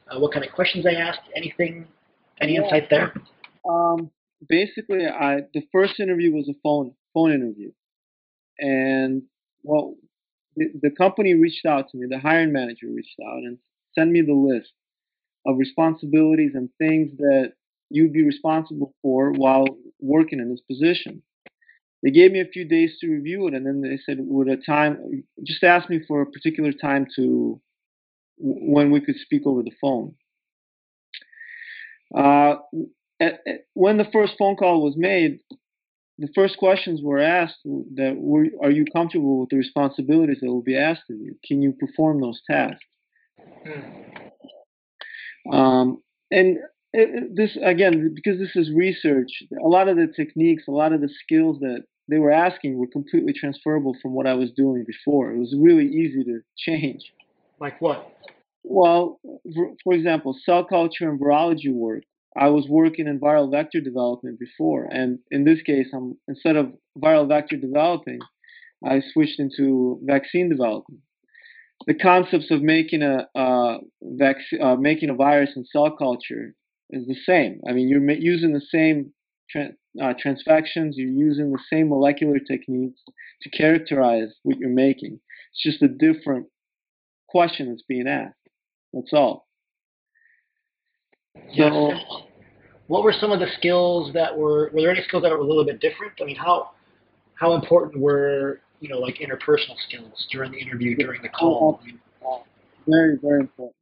uh, 0.09 0.19
what 0.19 0.33
kind 0.33 0.45
of 0.45 0.51
questions 0.51 0.83
they 0.83 0.95
asked, 0.95 1.21
anything, 1.35 1.87
any 2.41 2.55
yeah. 2.55 2.63
insight 2.63 2.89
there? 2.89 3.13
Um, 3.69 4.09
basically, 4.47 5.05
I 5.05 5.41
the 5.53 5.67
first 5.71 5.99
interview 5.99 6.33
was 6.33 6.49
a 6.49 6.55
phone 6.63 6.93
phone 7.13 7.31
interview, 7.31 7.71
and 8.57 9.23
well, 9.63 9.95
the, 10.55 10.71
the 10.81 10.91
company 10.91 11.33
reached 11.33 11.65
out 11.65 11.89
to 11.89 11.97
me. 11.97 12.07
The 12.09 12.19
hiring 12.19 12.51
manager 12.51 12.87
reached 12.87 13.17
out 13.25 13.39
and 13.39 13.57
sent 13.93 14.11
me 14.11 14.21
the 14.21 14.33
list 14.33 14.71
of 15.45 15.57
responsibilities 15.57 16.51
and 16.53 16.69
things 16.77 17.11
that 17.17 17.53
you'd 17.89 18.13
be 18.13 18.23
responsible 18.23 18.93
for 19.01 19.31
while 19.31 19.65
working 19.99 20.39
in 20.39 20.49
this 20.49 20.61
position. 20.61 21.21
They 22.01 22.11
gave 22.11 22.31
me 22.31 22.39
a 22.39 22.45
few 22.45 22.65
days 22.65 22.97
to 23.01 23.09
review 23.09 23.47
it, 23.47 23.53
and 23.53 23.65
then 23.65 23.81
they 23.81 23.97
said, 23.97 24.19
"Would 24.19 24.47
a 24.47 24.57
time 24.57 25.23
just 25.43 25.63
ask 25.63 25.89
me 25.89 25.99
for 26.07 26.21
a 26.21 26.31
particular 26.31 26.71
time 26.71 27.07
to 27.17 27.59
when 28.37 28.91
we 28.91 29.01
could 29.01 29.17
speak 29.17 29.45
over 29.45 29.63
the 29.63 29.75
phone?" 29.81 30.15
Uh, 32.15 32.55
at, 33.19 33.41
at, 33.45 33.65
when 33.73 33.97
the 33.97 34.09
first 34.13 34.33
phone 34.37 34.55
call 34.55 34.81
was 34.81 34.95
made, 34.95 35.39
the 36.17 36.29
first 36.33 36.57
questions 36.57 37.01
were 37.01 37.19
asked 37.19 37.59
that 37.65 38.15
were, 38.17 38.47
"Are 38.61 38.71
you 38.71 38.85
comfortable 38.85 39.41
with 39.41 39.49
the 39.49 39.57
responsibilities 39.57 40.39
that 40.41 40.47
will 40.47 40.61
be 40.61 40.77
asked 40.77 41.09
of 41.09 41.17
you? 41.17 41.37
Can 41.45 41.61
you 41.61 41.73
perform 41.73 42.21
those 42.21 42.41
tasks?" 42.49 42.85
Hmm. 43.65 43.99
Um, 45.51 46.03
and 46.31 46.59
it, 46.93 47.35
this 47.35 47.57
again, 47.63 48.13
because 48.15 48.39
this 48.39 48.55
is 48.55 48.71
research, 48.73 49.29
a 49.63 49.67
lot 49.67 49.87
of 49.87 49.97
the 49.97 50.07
techniques, 50.07 50.63
a 50.67 50.71
lot 50.71 50.93
of 50.93 51.01
the 51.01 51.09
skills 51.23 51.59
that 51.59 51.83
they 52.07 52.17
were 52.17 52.31
asking 52.31 52.77
were 52.77 52.87
completely 52.87 53.33
transferable 53.33 53.95
from 54.01 54.13
what 54.13 54.27
I 54.27 54.33
was 54.33 54.51
doing 54.51 54.83
before. 54.85 55.31
It 55.31 55.37
was 55.37 55.55
really 55.57 55.85
easy 55.85 56.23
to 56.23 56.39
change. 56.57 57.13
Like 57.59 57.79
what? 57.81 58.11
Well, 58.63 59.19
for, 59.55 59.71
for 59.83 59.93
example, 59.93 60.35
cell 60.45 60.65
culture 60.65 61.09
and 61.09 61.19
virology 61.19 61.71
work 61.71 62.03
I 62.37 62.49
was 62.49 62.67
working 62.69 63.07
in 63.07 63.19
viral 63.19 63.51
vector 63.51 63.81
development 63.81 64.39
before, 64.39 64.85
and 64.85 65.19
in 65.31 65.45
this 65.45 65.61
case, 65.61 65.87
I'm 65.93 66.17
instead 66.27 66.55
of 66.55 66.73
viral 66.97 67.27
vector 67.27 67.57
developing, 67.57 68.19
I 68.85 69.01
switched 69.11 69.39
into 69.39 69.99
vaccine 70.03 70.49
development. 70.49 71.01
The 71.87 71.95
concepts 71.95 72.51
of 72.51 72.61
making 72.61 73.01
a 73.01 73.27
uh, 73.35 73.79
vac- 74.01 74.59
uh, 74.61 74.75
making 74.75 75.09
a 75.09 75.15
virus 75.15 75.51
in 75.55 75.65
cell 75.65 75.95
culture 75.97 76.53
is 76.89 77.07
the 77.07 77.15
same. 77.25 77.61
I 77.67 77.73
mean, 77.73 77.87
you're 77.87 78.07
using 78.11 78.53
the 78.53 78.61
same 78.61 79.13
tra- 79.49 79.73
uh, 80.01 80.13
transfections, 80.23 80.93
you're 80.93 81.09
using 81.09 81.51
the 81.51 81.59
same 81.71 81.89
molecular 81.89 82.39
techniques 82.39 83.01
to 83.41 83.49
characterize 83.49 84.29
what 84.43 84.57
you're 84.57 84.69
making. 84.69 85.19
It's 85.53 85.63
just 85.63 85.81
a 85.81 85.87
different 85.87 86.47
question 87.27 87.69
that's 87.69 87.83
being 87.87 88.07
asked. 88.07 88.35
That's 88.93 89.13
all. 89.13 89.47
Yes. 91.51 91.71
So, 91.71 91.91
what 92.87 93.03
were 93.03 93.13
some 93.19 93.31
of 93.31 93.39
the 93.39 93.47
skills 93.57 94.11
that 94.13 94.35
were? 94.35 94.71
Were 94.73 94.81
there 94.81 94.91
any 94.91 95.03
skills 95.07 95.23
that 95.23 95.31
were 95.31 95.37
a 95.37 95.45
little 95.45 95.65
bit 95.65 95.79
different? 95.79 96.13
I 96.21 96.25
mean, 96.25 96.35
how 96.35 96.71
how 97.35 97.53
important 97.53 98.01
were 98.01 98.61
you 98.79 98.89
know 98.89 98.97
like 98.97 99.15
interpersonal 99.15 99.75
skills 99.87 100.27
during 100.31 100.51
the 100.51 100.57
interview, 100.57 100.95
during 100.95 101.21
the 101.21 101.29
call? 101.29 101.81
Very, 102.87 103.17
very 103.21 103.41
important. 103.41 103.75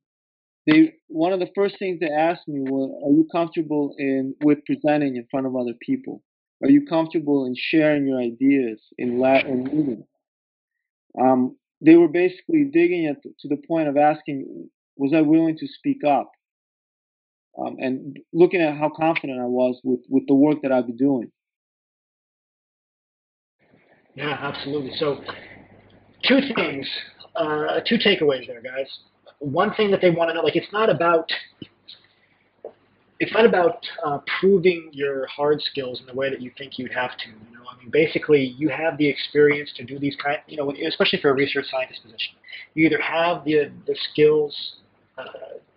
They 0.68 0.94
one 1.08 1.34
of 1.34 1.40
the 1.40 1.50
first 1.56 1.80
things 1.80 2.00
they 2.00 2.10
asked 2.10 2.48
me 2.48 2.60
was, 2.60 2.92
"Are 3.04 3.12
you 3.12 3.28
comfortable 3.32 3.96
in 3.98 4.36
with 4.44 4.60
presenting 4.66 5.16
in 5.16 5.26
front 5.32 5.48
of 5.48 5.56
other 5.56 5.74
people? 5.82 6.22
Are 6.62 6.70
you 6.70 6.86
comfortable 6.86 7.46
in 7.46 7.56
sharing 7.56 8.06
your 8.06 8.20
ideas 8.20 8.80
in 9.00 9.20
in 9.24 9.64
meetings?" 9.64 10.06
Um, 11.20 11.58
they 11.82 11.96
were 11.96 12.10
basically 12.10 12.66
digging 12.66 13.06
it 13.06 13.18
to 13.24 13.48
the 13.48 13.58
point 13.68 13.88
of 13.88 13.98
asking, 13.98 14.70
"Was 14.98 15.14
I 15.14 15.22
willing 15.22 15.58
to 15.58 15.68
speak 15.68 16.04
up?" 16.04 16.32
um, 17.58 17.78
and 17.80 18.18
looking 18.34 18.62
at 18.62 18.78
how 18.78 18.90
confident 18.90 19.40
I 19.40 19.46
was 19.46 19.80
with, 19.84 20.02
with 20.10 20.28
the 20.28 20.36
work 20.36 20.62
that 20.62 20.72
I'd 20.72 20.88
be 20.88 20.94
doing. 20.94 21.32
Yeah, 24.16 24.38
absolutely. 24.40 24.92
So, 24.98 25.22
two 26.24 26.40
things, 26.56 26.88
uh, 27.36 27.80
two 27.88 27.98
takeaways 27.98 28.48
there, 28.48 28.62
guys. 28.62 28.88
One 29.39 29.74
thing 29.75 29.91
that 29.91 30.01
they 30.01 30.10
want 30.10 30.29
to 30.29 30.34
know, 30.34 30.41
like, 30.41 30.56
it's 30.56 30.72
not 30.72 30.89
about 30.89 31.29
it's 33.20 33.34
not 33.34 33.46
about 33.46 33.84
uh, 34.06 34.20
proving 34.39 34.89
your 34.91 35.25
hard 35.27 35.62
skills 35.62 36.00
in 36.00 36.06
the 36.06 36.13
way 36.13 36.29
that 36.29 36.41
you 36.41 36.51
think 36.58 36.77
you'd 36.77 36.94
have 36.94 37.17
to. 37.17 37.27
You 37.27 37.58
know, 37.58 37.63
I 37.72 37.77
mean, 37.79 37.89
basically, 37.91 38.56
you 38.58 38.70
have 38.70 38.98
the 38.98 39.08
experience 39.08 39.72
to 39.77 39.84
do 39.84 39.98
these 39.98 40.15
kind. 40.24 40.38
You 40.48 40.58
know, 40.58 40.72
especially 40.88 41.20
for 41.22 41.32
a 41.32 41.34
research 41.34 41.65
scientist 41.72 42.03
position, 42.03 42.36
you 42.75 42.86
either 42.86 43.01
have 43.01 43.44
the 43.44 43.72
the 43.88 43.96
skills 44.12 44.56
uh, 45.17 45.24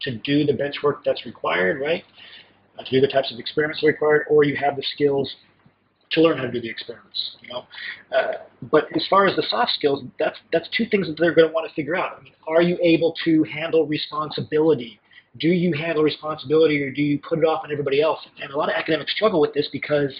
to 0.03 0.19
do 0.19 0.45
the 0.45 0.53
bench 0.53 0.77
work 0.83 1.03
that's 1.05 1.25
required, 1.25 1.81
right? 1.81 2.05
Uh, 2.79 2.85
to 2.85 2.91
do 2.91 3.01
the 3.01 3.09
types 3.09 3.33
of 3.33 3.39
experiments 3.39 3.83
required, 3.83 4.27
or 4.29 4.45
you 4.45 4.57
have 4.57 4.77
the 4.77 4.85
skills 4.95 5.35
to 6.13 6.21
learn 6.21 6.39
how 6.39 6.45
to 6.45 6.51
do 6.51 6.61
the 6.61 6.69
experiments. 6.69 7.37
You 7.43 7.49
know, 7.49 7.65
uh, 8.17 8.33
but 8.71 8.85
as 8.97 9.07
far 9.09 9.27
as 9.27 9.37
the 9.37 9.45
soft 9.49 9.73
skills, 9.73 10.03
that's 10.19 10.39
that's 10.53 10.69
two 10.77 10.87
things 10.91 11.07
that 11.07 11.17
they're 11.19 11.35
going 11.35 11.49
to 11.49 11.55
want 11.55 11.69
to 11.69 11.75
figure 11.75 11.97
out. 11.97 12.19
I 12.19 12.23
mean, 12.23 12.33
are 12.47 12.63
you 12.63 12.79
able 12.83 13.15
to 13.25 13.45
handle 13.45 13.87
responsibility? 13.87 15.01
Do 15.39 15.49
you 15.49 15.73
handle 15.73 16.03
responsibility, 16.03 16.83
or 16.83 16.91
do 16.91 17.03
you 17.03 17.21
put 17.21 17.39
it 17.39 17.45
off 17.45 17.63
on 17.65 17.71
everybody 17.71 18.03
else? 18.03 18.19
And 18.43 18.51
a 18.51 18.57
lot 18.57 18.69
of 18.69 18.75
academics 18.75 19.13
struggle 19.15 19.41
with 19.41 19.55
this 19.55 19.69
because 19.73 20.13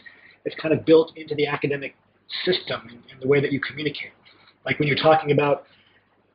it's 0.45 0.55
kind 0.61 0.73
of 0.73 0.85
built 0.85 1.13
into 1.17 1.35
the 1.35 1.47
academic 1.47 1.95
system 2.45 2.83
and 3.11 3.21
the 3.21 3.27
way 3.27 3.41
that 3.41 3.53
you 3.53 3.61
communicate. 3.61 4.13
Like 4.65 4.79
when 4.79 4.87
you're 4.87 4.97
talking 4.97 5.33
about 5.33 5.65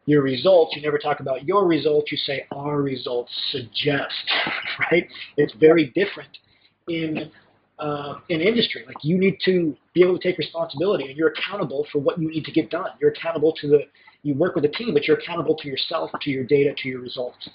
your 0.06 0.22
results, 0.22 0.76
you 0.76 0.82
never 0.82 0.98
talk 0.98 1.20
about 1.20 1.46
your 1.46 1.66
results, 1.66 2.12
you 2.12 2.18
say 2.18 2.46
our 2.52 2.82
results 2.82 3.32
suggest, 3.52 4.14
right? 4.92 5.08
It's 5.38 5.54
very 5.60 5.88
different 5.96 6.38
in 6.88 7.32
uh, 7.80 8.16
in 8.30 8.42
industry. 8.42 8.84
Like 8.86 8.98
you 9.04 9.18
need 9.18 9.38
to 9.46 9.76
be 9.94 10.02
able 10.02 10.18
to 10.18 10.24
take 10.24 10.38
responsibility 10.38 11.08
and 11.08 11.18
you're 11.18 11.30
accountable 11.30 11.86
for 11.92 12.00
what 12.00 12.20
you 12.20 12.30
need 12.30 12.46
to 12.46 12.52
get 12.52 12.70
done. 12.70 12.90
You're 13.00 13.12
accountable 13.12 13.54
to 13.62 13.68
the, 13.68 13.80
you 14.24 14.34
work 14.34 14.56
with 14.56 14.66
a 14.66 14.70
team, 14.70 14.94
but 14.94 15.08
you're 15.08 15.18
accountable 15.18 15.56
to 15.56 15.68
yourself, 15.68 16.12
to 16.22 16.30
your 16.30 16.44
data, 16.44 16.74
to 16.78 16.90
your 16.90 17.02
results. 17.02 17.50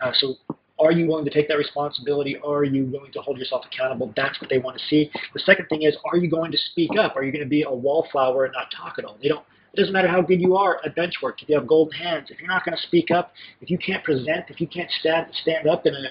Uh, 0.00 0.12
so 0.14 0.34
are 0.78 0.92
you 0.92 1.06
willing 1.06 1.24
to 1.24 1.30
take 1.30 1.48
that 1.48 1.56
responsibility? 1.56 2.36
Are 2.44 2.64
you 2.64 2.86
willing 2.86 3.12
to 3.12 3.20
hold 3.20 3.38
yourself 3.38 3.64
accountable? 3.66 4.12
That's 4.14 4.40
what 4.40 4.50
they 4.50 4.58
want 4.58 4.78
to 4.78 4.84
see. 4.86 5.10
The 5.34 5.40
second 5.40 5.66
thing 5.68 5.82
is, 5.82 5.96
are 6.10 6.18
you 6.18 6.30
going 6.30 6.52
to 6.52 6.58
speak 6.58 6.90
up? 6.98 7.16
Are 7.16 7.24
you 7.24 7.32
going 7.32 7.44
to 7.44 7.48
be 7.48 7.62
a 7.62 7.72
wallflower 7.72 8.44
and 8.44 8.52
not 8.52 8.66
talk 8.76 8.98
at 8.98 9.04
all? 9.04 9.16
They 9.22 9.28
don't 9.28 9.44
it 9.76 9.80
doesn't 9.80 9.92
matter 9.92 10.08
how 10.08 10.22
good 10.22 10.40
you 10.40 10.56
are 10.56 10.80
at 10.86 10.96
bench 10.96 11.16
work. 11.22 11.42
If 11.42 11.50
you 11.50 11.54
have 11.58 11.66
golden 11.66 11.92
hands, 11.98 12.30
if 12.30 12.38
you're 12.38 12.48
not 12.48 12.64
going 12.64 12.74
to 12.74 12.82
speak 12.84 13.10
up, 13.10 13.32
if 13.60 13.68
you 13.68 13.76
can't 13.76 14.02
present, 14.02 14.46
if 14.48 14.58
you 14.58 14.66
can't 14.66 14.90
stand 15.00 15.26
stand 15.42 15.68
up 15.68 15.84
in 15.84 15.92
a 15.94 16.02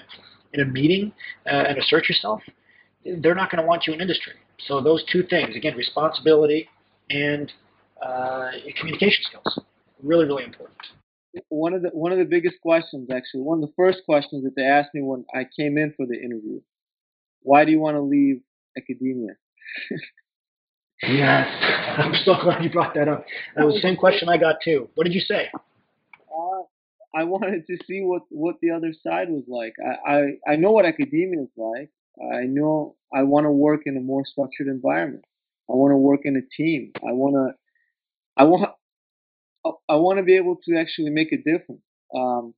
in 0.52 0.60
a 0.60 0.64
meeting 0.64 1.12
uh, 1.46 1.64
and 1.68 1.76
assert 1.76 2.08
yourself, 2.08 2.40
they're 3.20 3.34
not 3.34 3.50
going 3.50 3.62
to 3.62 3.66
want 3.66 3.86
you 3.86 3.92
in 3.92 4.00
industry. 4.00 4.34
So 4.66 4.80
those 4.80 5.04
two 5.10 5.22
things, 5.22 5.54
again, 5.56 5.76
responsibility 5.76 6.68
and 7.10 7.52
uh, 8.04 8.50
communication 8.78 9.24
skills, 9.28 9.60
really, 10.02 10.24
really 10.24 10.44
important. 10.44 10.78
One 11.48 11.74
of 11.74 11.82
the 11.82 11.90
one 11.90 12.12
of 12.12 12.18
the 12.18 12.24
biggest 12.24 12.56
questions, 12.62 13.10
actually, 13.10 13.42
one 13.42 13.62
of 13.62 13.68
the 13.68 13.74
first 13.76 13.98
questions 14.06 14.42
that 14.44 14.56
they 14.56 14.64
asked 14.64 14.94
me 14.94 15.02
when 15.02 15.24
I 15.34 15.46
came 15.58 15.76
in 15.76 15.92
for 15.94 16.06
the 16.06 16.14
interview, 16.14 16.60
why 17.42 17.64
do 17.66 17.72
you 17.72 17.78
want 17.78 17.96
to 17.96 18.00
leave 18.00 18.40
academia? 18.76 19.36
Yes, 21.02 21.46
I'm 21.98 22.14
so 22.24 22.34
glad 22.42 22.64
you 22.64 22.70
brought 22.70 22.94
that 22.94 23.08
up. 23.08 23.26
That 23.54 23.66
was 23.66 23.74
the 23.74 23.80
same 23.80 23.96
question 23.96 24.28
I 24.28 24.38
got 24.38 24.56
too. 24.64 24.88
What 24.94 25.04
did 25.04 25.12
you 25.12 25.20
say? 25.20 25.50
Uh, 25.54 26.62
I 27.14 27.24
wanted 27.24 27.66
to 27.66 27.76
see 27.86 28.00
what 28.00 28.22
what 28.30 28.56
the 28.62 28.70
other 28.70 28.92
side 29.02 29.28
was 29.28 29.44
like. 29.46 29.74
I 29.78 30.12
I, 30.48 30.52
I 30.52 30.56
know 30.56 30.72
what 30.72 30.86
academia 30.86 31.42
is 31.42 31.48
like. 31.56 31.90
I 32.20 32.44
know 32.44 32.96
I 33.14 33.22
want 33.22 33.44
to 33.44 33.50
work 33.50 33.82
in 33.86 33.96
a 33.96 34.00
more 34.00 34.24
structured 34.24 34.68
environment. 34.68 35.24
I 35.68 35.74
want 35.74 35.92
to 35.92 35.96
work 35.96 36.20
in 36.24 36.36
a 36.36 36.56
team. 36.56 36.92
I 36.96 37.12
want 37.12 37.34
to 37.34 37.54
I 38.36 38.44
want 38.44 38.70
I 39.88 39.96
want 39.96 40.18
to 40.18 40.22
be 40.22 40.36
able 40.36 40.56
to 40.64 40.78
actually 40.78 41.10
make 41.10 41.32
a 41.32 41.36
difference. 41.36 41.82
Um, 42.14 42.54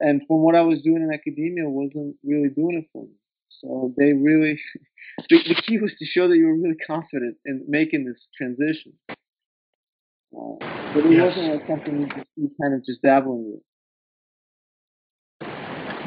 and 0.00 0.22
from 0.26 0.38
what 0.38 0.54
I 0.54 0.62
was 0.62 0.82
doing 0.82 1.02
in 1.02 1.12
academia, 1.12 1.68
wasn't 1.68 2.16
really 2.24 2.48
doing 2.48 2.78
it 2.78 2.88
for 2.92 3.04
me. 3.04 3.14
So 3.60 3.94
they 3.96 4.12
really 4.12 4.58
the, 5.28 5.38
the 5.48 5.54
key 5.54 5.78
was 5.78 5.92
to 5.98 6.04
show 6.04 6.28
that 6.28 6.36
you 6.36 6.46
were 6.46 6.56
really 6.56 6.76
confident 6.86 7.36
in 7.46 7.64
making 7.68 8.04
this 8.04 8.20
transition. 8.36 8.92
Uh, 9.08 10.56
but 10.92 11.06
it 11.06 11.12
yes. 11.12 11.36
wasn't 11.36 11.54
like 11.54 11.66
something 11.68 12.00
you, 12.00 12.06
just, 12.06 12.26
you 12.36 12.50
kind 12.60 12.74
of 12.74 12.84
just 12.84 13.02
dabbling 13.02 13.52
with. 13.52 13.62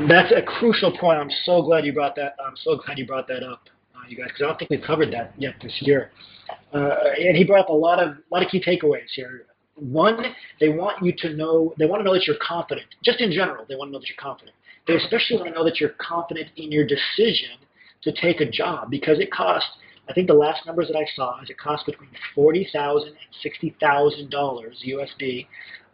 That's 0.06 0.32
a 0.32 0.44
crucial 0.44 0.96
point. 0.96 1.18
I'm 1.18 1.32
so 1.44 1.64
glad 1.64 1.84
you 1.84 1.92
brought 1.92 2.16
that. 2.18 2.36
I'm 2.46 2.56
so 2.58 2.78
glad 2.78 3.00
you 3.00 3.08
brought 3.08 3.28
that 3.30 3.42
up, 3.42 3.68
uh, 3.96 4.08
you 4.08 4.16
guys, 4.16 4.28
because 4.28 4.44
I 4.44 4.48
don't 4.48 4.60
think 4.60 4.70
we've 4.70 4.82
covered 4.86 5.12
that 5.12 5.34
yet 5.40 5.56
this 5.62 5.74
year. 5.82 6.12
Uh, 6.72 6.96
and 7.20 7.36
he 7.36 7.44
brought 7.44 7.62
up 7.62 7.70
a 7.70 7.74
lot 7.74 8.00
of 8.00 8.10
a 8.10 8.22
lot 8.32 8.44
of 8.44 8.50
key 8.50 8.62
takeaways 8.62 9.10
here. 9.16 9.48
One, 9.76 10.36
they 10.60 10.70
want 10.70 11.04
you 11.04 11.14
to 11.18 11.36
know. 11.36 11.74
They 11.80 11.88
want 11.88 12.02
to 12.02 12.04
know 12.04 12.14
that 12.14 12.28
you're 12.28 12.38
confident. 12.48 12.86
Just 13.04 13.22
in 13.22 13.32
general, 13.32 13.66
they 13.68 13.76
want 13.76 13.90
to 13.90 13.94
know 13.94 14.00
that 14.00 14.08
you're 14.08 14.22
confident. 14.22 14.56
They 14.88 14.96
especially 14.96 15.38
want 15.38 15.50
to 15.50 15.56
know 15.56 15.64
that 15.66 15.80
you're 15.80 15.96
confident 16.00 16.50
in 16.58 16.72
your 16.72 16.86
decision 16.86 17.58
to 18.04 18.12
take 18.12 18.40
a 18.40 18.50
job 18.50 18.92
because 18.92 19.20
it 19.20 19.32
costs. 19.32 19.70
I 20.08 20.14
think 20.14 20.28
the 20.28 20.36
last 20.36 20.66
numbers 20.68 20.88
that 20.90 20.96
I 20.96 21.06
saw 21.16 21.42
is 21.42 21.50
it 21.50 21.58
costs 21.58 21.88
between 21.88 22.10
forty 22.36 22.70
thousand 22.72 23.10
and 23.10 23.18
sixty 23.42 23.76
thousand 23.80 24.30
dollars 24.30 24.84
USD 24.88 25.48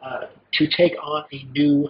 uh, 0.05 0.25
to 0.53 0.67
take 0.67 0.93
on 1.01 1.23
a 1.31 1.43
new 1.57 1.89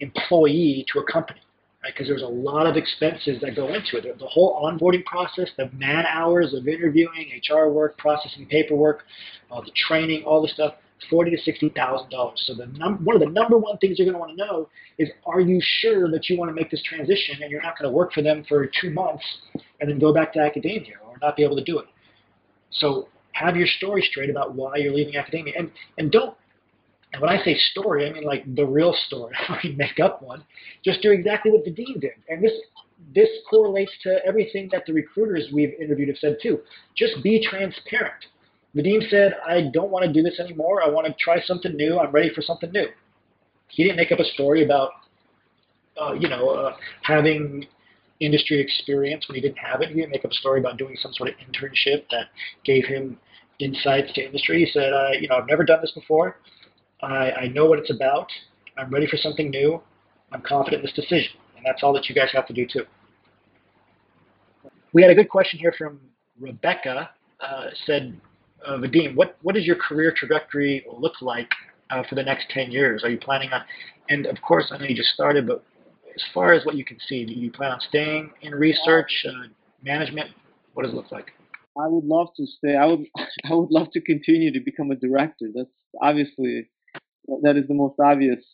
employee 0.00 0.86
to 0.92 1.00
a 1.00 1.12
company, 1.12 1.40
right? 1.82 1.92
Because 1.94 2.08
there's 2.08 2.22
a 2.22 2.26
lot 2.26 2.66
of 2.66 2.76
expenses 2.76 3.40
that 3.40 3.54
go 3.54 3.68
into 3.74 3.96
it. 3.96 4.18
The 4.18 4.26
whole 4.26 4.60
onboarding 4.62 5.04
process, 5.04 5.48
the 5.56 5.70
man 5.72 6.04
hours 6.06 6.54
of 6.54 6.68
interviewing, 6.68 7.40
HR 7.48 7.68
work, 7.68 7.98
processing 7.98 8.46
paperwork, 8.46 9.04
all 9.50 9.62
the 9.62 9.72
training, 9.88 10.24
all 10.24 10.42
the 10.42 10.48
stuff 10.48 10.74
forty 11.10 11.30
to 11.30 11.38
sixty 11.42 11.68
thousand 11.68 12.10
dollars. 12.10 12.42
So 12.46 12.54
the 12.54 12.66
num- 12.66 13.04
one 13.04 13.16
of 13.16 13.20
the 13.20 13.28
number 13.28 13.56
one 13.56 13.78
things 13.78 13.98
you're 13.98 14.06
going 14.06 14.14
to 14.14 14.18
want 14.18 14.36
to 14.36 14.44
know 14.44 14.68
is, 14.98 15.08
are 15.26 15.40
you 15.40 15.60
sure 15.80 16.10
that 16.10 16.28
you 16.28 16.36
want 16.36 16.48
to 16.50 16.54
make 16.54 16.70
this 16.70 16.82
transition 16.82 17.36
and 17.42 17.50
you're 17.50 17.62
not 17.62 17.78
going 17.78 17.90
to 17.90 17.96
work 17.96 18.12
for 18.12 18.22
them 18.22 18.44
for 18.48 18.68
two 18.80 18.90
months 18.90 19.24
and 19.80 19.88
then 19.88 19.98
go 19.98 20.12
back 20.12 20.32
to 20.32 20.40
academia 20.40 20.94
or 21.06 21.16
not 21.22 21.36
be 21.36 21.44
able 21.44 21.56
to 21.56 21.64
do 21.64 21.78
it? 21.78 21.86
So 22.70 23.08
have 23.32 23.56
your 23.56 23.66
story 23.66 24.02
straight 24.10 24.30
about 24.30 24.54
why 24.54 24.76
you're 24.76 24.92
leaving 24.92 25.16
academia, 25.16 25.54
and 25.56 25.70
and 25.98 26.10
don't. 26.10 26.36
And 27.12 27.22
when 27.22 27.30
I 27.30 27.42
say 27.42 27.56
story, 27.72 28.08
I 28.08 28.12
mean 28.12 28.24
like 28.24 28.54
the 28.54 28.66
real 28.66 28.94
story. 29.06 29.34
I 29.48 29.68
make 29.76 29.98
up 30.00 30.22
one. 30.22 30.44
Just 30.84 31.02
do 31.02 31.10
exactly 31.10 31.50
what 31.50 31.64
Vadim 31.64 32.00
did, 32.00 32.12
and 32.28 32.42
this 32.42 32.52
this 33.14 33.28
correlates 33.48 33.92
to 34.02 34.18
everything 34.26 34.68
that 34.72 34.84
the 34.86 34.92
recruiters 34.92 35.48
we've 35.52 35.72
interviewed 35.80 36.08
have 36.08 36.18
said 36.18 36.36
too. 36.42 36.58
Just 36.96 37.22
be 37.22 37.44
transparent 37.48 38.26
Vadim 38.76 39.08
said, 39.08 39.34
I 39.46 39.70
don't 39.72 39.90
want 39.90 40.04
to 40.04 40.12
do 40.12 40.22
this 40.22 40.38
anymore. 40.38 40.82
I 40.82 40.88
want 40.88 41.06
to 41.06 41.14
try 41.18 41.40
something 41.40 41.74
new. 41.74 41.98
I'm 41.98 42.12
ready 42.12 42.30
for 42.34 42.42
something 42.42 42.70
new. 42.70 42.86
He 43.68 43.82
didn't 43.82 43.96
make 43.96 44.12
up 44.12 44.18
a 44.18 44.24
story 44.24 44.64
about, 44.64 44.90
uh, 46.00 46.12
you 46.12 46.28
know, 46.28 46.50
uh, 46.50 46.76
having 47.02 47.66
industry 48.20 48.60
experience 48.60 49.26
when 49.28 49.36
he 49.36 49.40
didn't 49.40 49.58
have 49.58 49.80
it. 49.80 49.88
He 49.88 49.94
didn't 49.94 50.10
make 50.10 50.24
up 50.24 50.30
a 50.30 50.34
story 50.34 50.60
about 50.60 50.76
doing 50.76 50.96
some 51.00 51.12
sort 51.14 51.30
of 51.30 51.34
internship 51.36 52.04
that 52.10 52.26
gave 52.64 52.84
him 52.84 53.18
insights 53.58 54.12
to 54.14 54.24
industry. 54.24 54.64
He 54.64 54.70
said, 54.70 54.92
uh, 54.92 55.10
you 55.18 55.28
know, 55.28 55.36
I've 55.36 55.48
never 55.48 55.64
done 55.64 55.80
this 55.80 55.92
before. 55.92 56.36
I, 57.02 57.30
I 57.32 57.48
know 57.48 57.66
what 57.66 57.78
it's 57.78 57.90
about. 57.90 58.28
I'm 58.76 58.90
ready 58.90 59.06
for 59.06 59.16
something 59.16 59.50
new. 59.50 59.80
I'm 60.32 60.42
confident 60.42 60.82
in 60.82 60.86
this 60.86 60.94
decision. 60.94 61.32
And 61.56 61.64
that's 61.64 61.82
all 61.82 61.92
that 61.94 62.08
you 62.08 62.14
guys 62.14 62.28
have 62.32 62.46
to 62.46 62.52
do 62.52 62.66
too. 62.66 62.84
we 64.92 65.02
had 65.02 65.10
a 65.10 65.14
good 65.14 65.28
question 65.28 65.58
here 65.58 65.74
from 65.76 66.00
Rebecca. 66.40 67.10
Uh, 67.40 67.66
said, 67.86 68.20
uh, 68.66 68.78
Vadim, 68.78 69.14
what 69.14 69.36
what 69.42 69.54
does 69.54 69.64
your 69.64 69.76
career 69.76 70.12
trajectory 70.16 70.84
look 70.98 71.14
like 71.22 71.50
uh, 71.90 72.02
for 72.08 72.16
the 72.16 72.22
next 72.22 72.46
ten 72.50 72.70
years? 72.72 73.04
Are 73.04 73.10
you 73.10 73.18
planning 73.18 73.50
on? 73.52 73.62
And 74.08 74.26
of 74.26 74.40
course, 74.42 74.72
I 74.72 74.78
know 74.78 74.86
you 74.86 74.96
just 74.96 75.10
started, 75.10 75.46
but 75.46 75.62
as 76.14 76.22
far 76.34 76.52
as 76.52 76.64
what 76.64 76.74
you 76.74 76.84
can 76.84 76.98
see, 77.06 77.24
do 77.24 77.32
you 77.32 77.52
plan 77.52 77.70
on 77.72 77.80
staying 77.80 78.30
in 78.42 78.54
research, 78.54 79.24
uh, 79.28 79.48
management? 79.84 80.30
What 80.74 80.82
does 80.82 80.92
it 80.92 80.96
look 80.96 81.12
like? 81.12 81.30
I 81.80 81.86
would 81.86 82.04
love 82.04 82.28
to 82.36 82.46
stay. 82.46 82.74
I 82.74 82.86
would 82.86 83.06
I 83.44 83.54
would 83.54 83.70
love 83.70 83.92
to 83.92 84.00
continue 84.00 84.52
to 84.52 84.60
become 84.60 84.90
a 84.90 84.96
director. 84.96 85.46
That's 85.54 85.70
obviously 86.02 86.68
that 87.42 87.56
is 87.56 87.66
the 87.68 87.74
most 87.74 87.94
obvious 88.02 88.44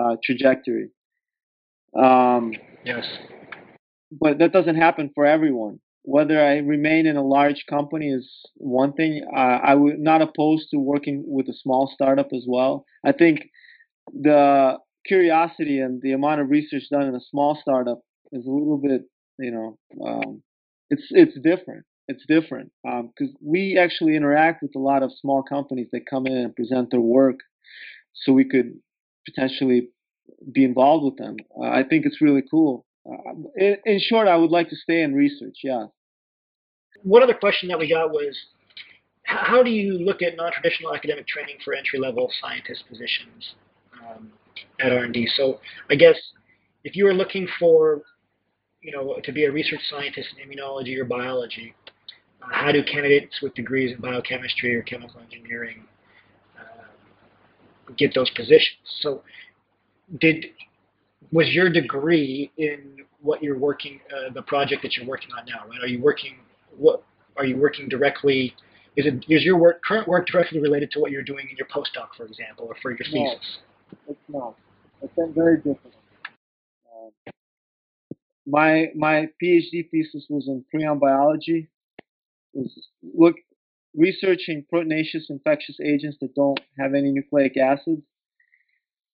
uh, 0.00 0.16
trajectory. 0.24 0.90
Um, 1.96 2.52
yes. 2.84 3.04
But 4.10 4.38
that 4.38 4.52
doesn't 4.52 4.76
happen 4.76 5.10
for 5.14 5.26
everyone. 5.26 5.80
Whether 6.04 6.42
I 6.42 6.56
remain 6.58 7.06
in 7.06 7.16
a 7.16 7.22
large 7.24 7.64
company 7.70 8.08
is 8.08 8.28
one 8.56 8.92
thing. 8.92 9.24
Uh, 9.34 9.38
I 9.38 9.74
would 9.74 10.00
not 10.00 10.20
opposed 10.20 10.68
to 10.70 10.78
working 10.78 11.22
with 11.26 11.48
a 11.48 11.54
small 11.54 11.90
startup 11.94 12.28
as 12.34 12.44
well. 12.48 12.84
I 13.04 13.12
think 13.12 13.40
the 14.12 14.78
curiosity 15.06 15.80
and 15.80 16.02
the 16.02 16.12
amount 16.12 16.40
of 16.40 16.50
research 16.50 16.84
done 16.90 17.02
in 17.02 17.14
a 17.14 17.20
small 17.30 17.56
startup 17.60 18.00
is 18.32 18.46
a 18.46 18.50
little 18.50 18.78
bit, 18.78 19.02
you 19.38 19.50
know, 19.50 19.78
um, 20.04 20.42
it's 20.90 21.06
it's 21.10 21.34
different. 21.40 21.84
It's 22.08 22.24
different 22.26 22.70
because 22.82 23.30
um, 23.30 23.36
we 23.40 23.78
actually 23.78 24.16
interact 24.16 24.62
with 24.62 24.72
a 24.74 24.80
lot 24.80 25.02
of 25.02 25.12
small 25.20 25.42
companies 25.42 25.88
that 25.92 26.06
come 26.10 26.26
in 26.26 26.36
and 26.36 26.54
present 26.54 26.90
their 26.90 27.00
work, 27.00 27.36
so 28.14 28.32
we 28.32 28.44
could 28.44 28.78
potentially 29.24 29.88
be 30.52 30.64
involved 30.64 31.04
with 31.04 31.16
them. 31.16 31.36
Uh, 31.56 31.68
I 31.68 31.82
think 31.82 32.06
it's 32.06 32.20
really 32.20 32.42
cool. 32.50 32.84
Uh, 33.06 33.32
in, 33.56 33.76
in 33.84 34.00
short, 34.00 34.28
I 34.28 34.36
would 34.36 34.50
like 34.50 34.68
to 34.70 34.76
stay 34.76 35.02
in 35.02 35.14
research. 35.14 35.58
Yeah. 35.62 35.86
One 37.02 37.22
other 37.22 37.34
question 37.34 37.68
that 37.68 37.78
we 37.78 37.88
got 37.88 38.10
was, 38.10 38.36
how 39.24 39.62
do 39.62 39.70
you 39.70 39.94
look 39.98 40.22
at 40.22 40.36
non-traditional 40.36 40.94
academic 40.94 41.26
training 41.26 41.56
for 41.64 41.74
entry-level 41.74 42.30
scientist 42.40 42.84
positions? 42.88 43.54
Um, 44.02 44.32
at 44.80 44.92
R&D. 44.92 45.28
So 45.36 45.60
I 45.90 45.94
guess 45.94 46.16
if 46.84 46.96
you 46.96 47.04
were 47.04 47.14
looking 47.14 47.46
for, 47.58 48.02
you 48.80 48.92
know, 48.92 49.18
to 49.22 49.32
be 49.32 49.44
a 49.44 49.52
research 49.52 49.80
scientist 49.88 50.28
in 50.36 50.48
immunology 50.48 50.98
or 50.98 51.04
biology, 51.04 51.74
uh, 52.42 52.46
how 52.50 52.72
do 52.72 52.82
candidates 52.82 53.40
with 53.42 53.54
degrees 53.54 53.94
in 53.94 54.00
biochemistry 54.00 54.74
or 54.74 54.82
chemical 54.82 55.20
engineering 55.20 55.84
get 57.96 58.14
those 58.14 58.30
positions? 58.30 58.78
So 59.00 59.22
did 60.20 60.46
was 61.30 61.48
your 61.50 61.70
degree 61.70 62.50
in 62.58 62.96
what 63.20 63.42
you're 63.42 63.58
working, 63.58 64.00
uh, 64.10 64.32
the 64.32 64.42
project 64.42 64.82
that 64.82 64.96
you're 64.96 65.06
working 65.06 65.30
on 65.38 65.46
now? 65.46 65.68
Right? 65.68 65.82
Are 65.82 65.86
you 65.86 66.00
working 66.00 66.36
what? 66.76 67.02
Are 67.36 67.44
you 67.44 67.56
working 67.56 67.88
directly? 67.88 68.54
Is 68.96 69.06
it 69.06 69.24
is 69.28 69.42
your 69.42 69.56
work 69.56 69.82
current 69.82 70.06
work 70.06 70.26
directly 70.26 70.60
related 70.60 70.90
to 70.92 71.00
what 71.00 71.10
you're 71.10 71.22
doing 71.22 71.46
in 71.50 71.56
your 71.56 71.66
postdoc, 71.68 72.08
for 72.16 72.26
example, 72.26 72.66
or 72.66 72.76
for 72.82 72.90
your 72.90 72.98
thesis? 72.98 73.12
No, 73.14 73.98
it's 74.08 74.20
not. 74.28 74.54
It's 75.02 75.14
been 75.14 75.32
very 75.32 75.56
difficult. 75.56 75.94
Uh, 76.86 77.32
my 78.46 78.88
my 78.94 79.28
PhD 79.42 79.88
thesis 79.90 80.26
was 80.28 80.46
in 80.48 80.64
prion 80.74 81.00
biology. 81.00 81.68
It 82.54 82.58
was 82.58 82.88
look 83.14 83.36
researching 83.94 84.64
proteinaceous 84.72 85.28
infectious 85.28 85.78
agents 85.84 86.16
that 86.20 86.34
don't 86.34 86.60
have 86.78 86.94
any 86.94 87.12
nucleic 87.12 87.56
acids, 87.56 88.02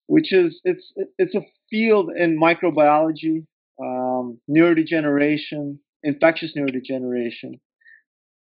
which 0.06 0.32
is 0.32 0.60
it's 0.64 0.92
it's 1.18 1.34
a 1.34 1.42
field 1.70 2.10
in 2.16 2.38
microbiology, 2.38 3.46
um, 3.80 4.38
neurodegeneration, 4.48 5.78
infectious 6.02 6.52
neurodegeneration. 6.56 7.60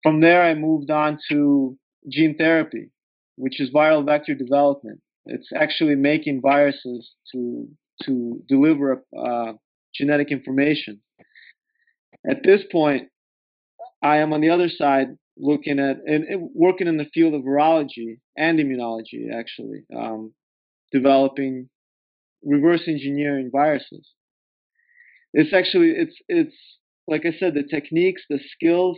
From 0.03 0.21
there, 0.21 0.41
I 0.41 0.55
moved 0.55 0.89
on 0.89 1.19
to 1.29 1.77
gene 2.09 2.35
therapy, 2.37 2.89
which 3.35 3.59
is 3.59 3.69
viral 3.69 4.05
vector 4.05 4.33
development. 4.33 5.01
It's 5.25 5.49
actually 5.55 5.95
making 5.95 6.41
viruses 6.41 7.11
to 7.31 7.67
to 8.05 8.41
deliver 8.47 9.03
uh, 9.17 9.53
genetic 9.93 10.31
information. 10.31 11.01
At 12.27 12.43
this 12.43 12.61
point, 12.71 13.09
I 14.01 14.17
am 14.17 14.33
on 14.33 14.41
the 14.41 14.49
other 14.49 14.69
side 14.69 15.17
looking 15.41 15.80
at 15.80 15.97
and, 16.06 16.49
working 16.54 16.88
in 16.88 16.97
the 16.97 17.10
field 17.13 17.34
of 17.34 17.41
virology 17.41 18.19
and 18.38 18.60
immunology, 18.60 19.34
actually, 19.34 19.82
um, 19.95 20.34
developing 20.91 21.69
reverse 22.43 22.84
engineering 22.88 23.49
viruses. 23.51 24.08
It's 25.34 25.54
actually 25.54 25.91
it's 25.91 26.15
it's 26.27 26.56
like 27.08 27.25
I 27.25 27.34
said, 27.38 27.56
the 27.56 27.63
techniques, 27.63 28.21
the 28.30 28.39
skills. 28.54 28.97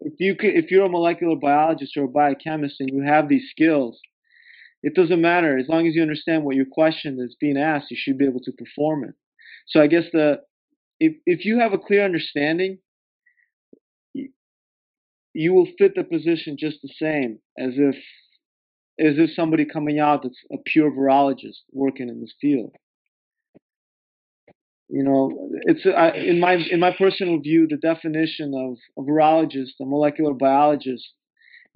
If 0.00 0.14
you 0.18 0.36
could, 0.36 0.54
if 0.54 0.70
you're 0.70 0.84
a 0.84 0.88
molecular 0.88 1.36
biologist 1.36 1.96
or 1.96 2.04
a 2.04 2.08
biochemist 2.08 2.76
and 2.78 2.90
you 2.92 3.02
have 3.02 3.28
these 3.28 3.48
skills, 3.50 3.98
it 4.82 4.94
doesn't 4.94 5.20
matter 5.20 5.58
as 5.58 5.68
long 5.68 5.88
as 5.88 5.94
you 5.94 6.02
understand 6.02 6.44
what 6.44 6.54
your 6.54 6.66
question 6.70 7.18
is 7.20 7.36
being 7.40 7.56
asked. 7.56 7.90
You 7.90 7.96
should 7.98 8.18
be 8.18 8.26
able 8.26 8.40
to 8.40 8.52
perform 8.52 9.04
it. 9.04 9.14
So 9.66 9.80
I 9.80 9.86
guess 9.86 10.04
the 10.12 10.40
if 11.00 11.14
if 11.26 11.44
you 11.44 11.58
have 11.58 11.72
a 11.72 11.78
clear 11.78 12.04
understanding, 12.04 12.78
you 15.34 15.52
will 15.52 15.68
fit 15.78 15.92
the 15.94 16.04
position 16.04 16.56
just 16.58 16.78
the 16.82 16.92
same 17.00 17.38
as 17.58 17.72
if 17.76 17.96
as 19.00 19.14
if 19.16 19.30
somebody 19.34 19.64
coming 19.64 20.00
out 20.00 20.24
that's 20.24 20.38
a 20.52 20.56
pure 20.64 20.90
virologist 20.90 21.58
working 21.72 22.08
in 22.08 22.20
this 22.20 22.34
field. 22.40 22.74
You 24.88 25.04
know, 25.04 25.50
it's 25.66 25.84
I, 25.86 26.10
in 26.12 26.40
my 26.40 26.54
in 26.54 26.80
my 26.80 26.94
personal 26.96 27.38
view, 27.40 27.66
the 27.68 27.76
definition 27.76 28.54
of 28.54 28.78
a 29.02 29.06
virologist, 29.06 29.78
a 29.80 29.84
molecular 29.84 30.32
biologist, 30.32 31.12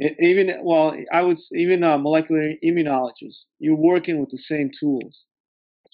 even 0.00 0.50
well, 0.62 0.94
I 1.12 1.22
would 1.22 1.38
even 1.54 1.84
a 1.84 1.98
molecular 1.98 2.52
immunologist. 2.64 3.36
You're 3.58 3.76
working 3.76 4.18
with 4.18 4.30
the 4.30 4.38
same 4.48 4.70
tools, 4.80 5.18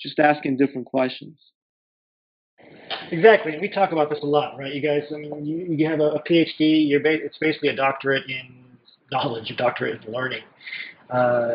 just 0.00 0.18
asking 0.20 0.58
different 0.58 0.86
questions. 0.86 1.38
Exactly, 3.10 3.56
we 3.60 3.68
talk 3.68 3.92
about 3.92 4.10
this 4.10 4.18
a 4.22 4.26
lot, 4.26 4.58
right? 4.58 4.72
You 4.72 4.82
guys, 4.82 5.02
I 5.14 5.18
mean, 5.18 5.44
you, 5.44 5.66
you 5.74 5.88
have 5.88 6.00
a, 6.00 6.10
a 6.12 6.22
PhD. 6.22 6.88
You're 6.88 7.00
ba- 7.00 7.24
it's 7.24 7.38
basically 7.38 7.68
a 7.70 7.76
doctorate 7.76 8.28
in 8.28 8.64
knowledge, 9.10 9.50
a 9.50 9.56
doctorate 9.56 10.04
in 10.04 10.12
learning. 10.12 10.42
Uh, 11.10 11.54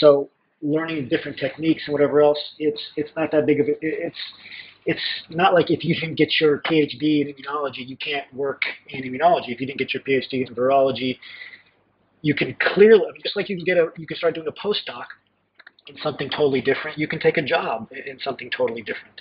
so 0.00 0.28
learning 0.60 1.08
different 1.08 1.38
techniques 1.38 1.82
and 1.86 1.92
whatever 1.92 2.22
else, 2.22 2.38
it's 2.58 2.80
it's 2.96 3.10
not 3.16 3.30
that 3.32 3.46
big 3.46 3.60
of 3.60 3.66
a, 3.68 3.72
it's 3.80 4.16
it's 4.86 5.00
not 5.30 5.54
like 5.54 5.70
if 5.70 5.84
you 5.84 5.94
didn't 5.94 6.16
get 6.16 6.28
your 6.40 6.58
PhD 6.60 7.22
in 7.22 7.28
immunology, 7.34 7.86
you 7.86 7.96
can't 7.96 8.32
work 8.34 8.62
in 8.88 9.02
immunology. 9.02 9.48
If 9.48 9.60
you 9.60 9.66
didn't 9.66 9.78
get 9.78 9.94
your 9.94 10.02
PhD 10.02 10.46
in 10.46 10.54
virology, 10.54 11.18
you 12.22 12.34
can 12.34 12.54
clearly, 12.74 13.04
just 13.22 13.36
like 13.36 13.48
you 13.48 13.56
can 13.56 13.64
get 13.64 13.76
a, 13.76 13.88
you 13.96 14.06
can 14.06 14.16
start 14.16 14.34
doing 14.34 14.46
a 14.48 14.52
postdoc 14.52 15.04
in 15.88 15.96
something 16.02 16.30
totally 16.30 16.60
different. 16.60 16.98
You 16.98 17.08
can 17.08 17.18
take 17.18 17.36
a 17.36 17.42
job 17.42 17.88
in 18.06 18.18
something 18.20 18.50
totally 18.56 18.82
different. 18.82 19.20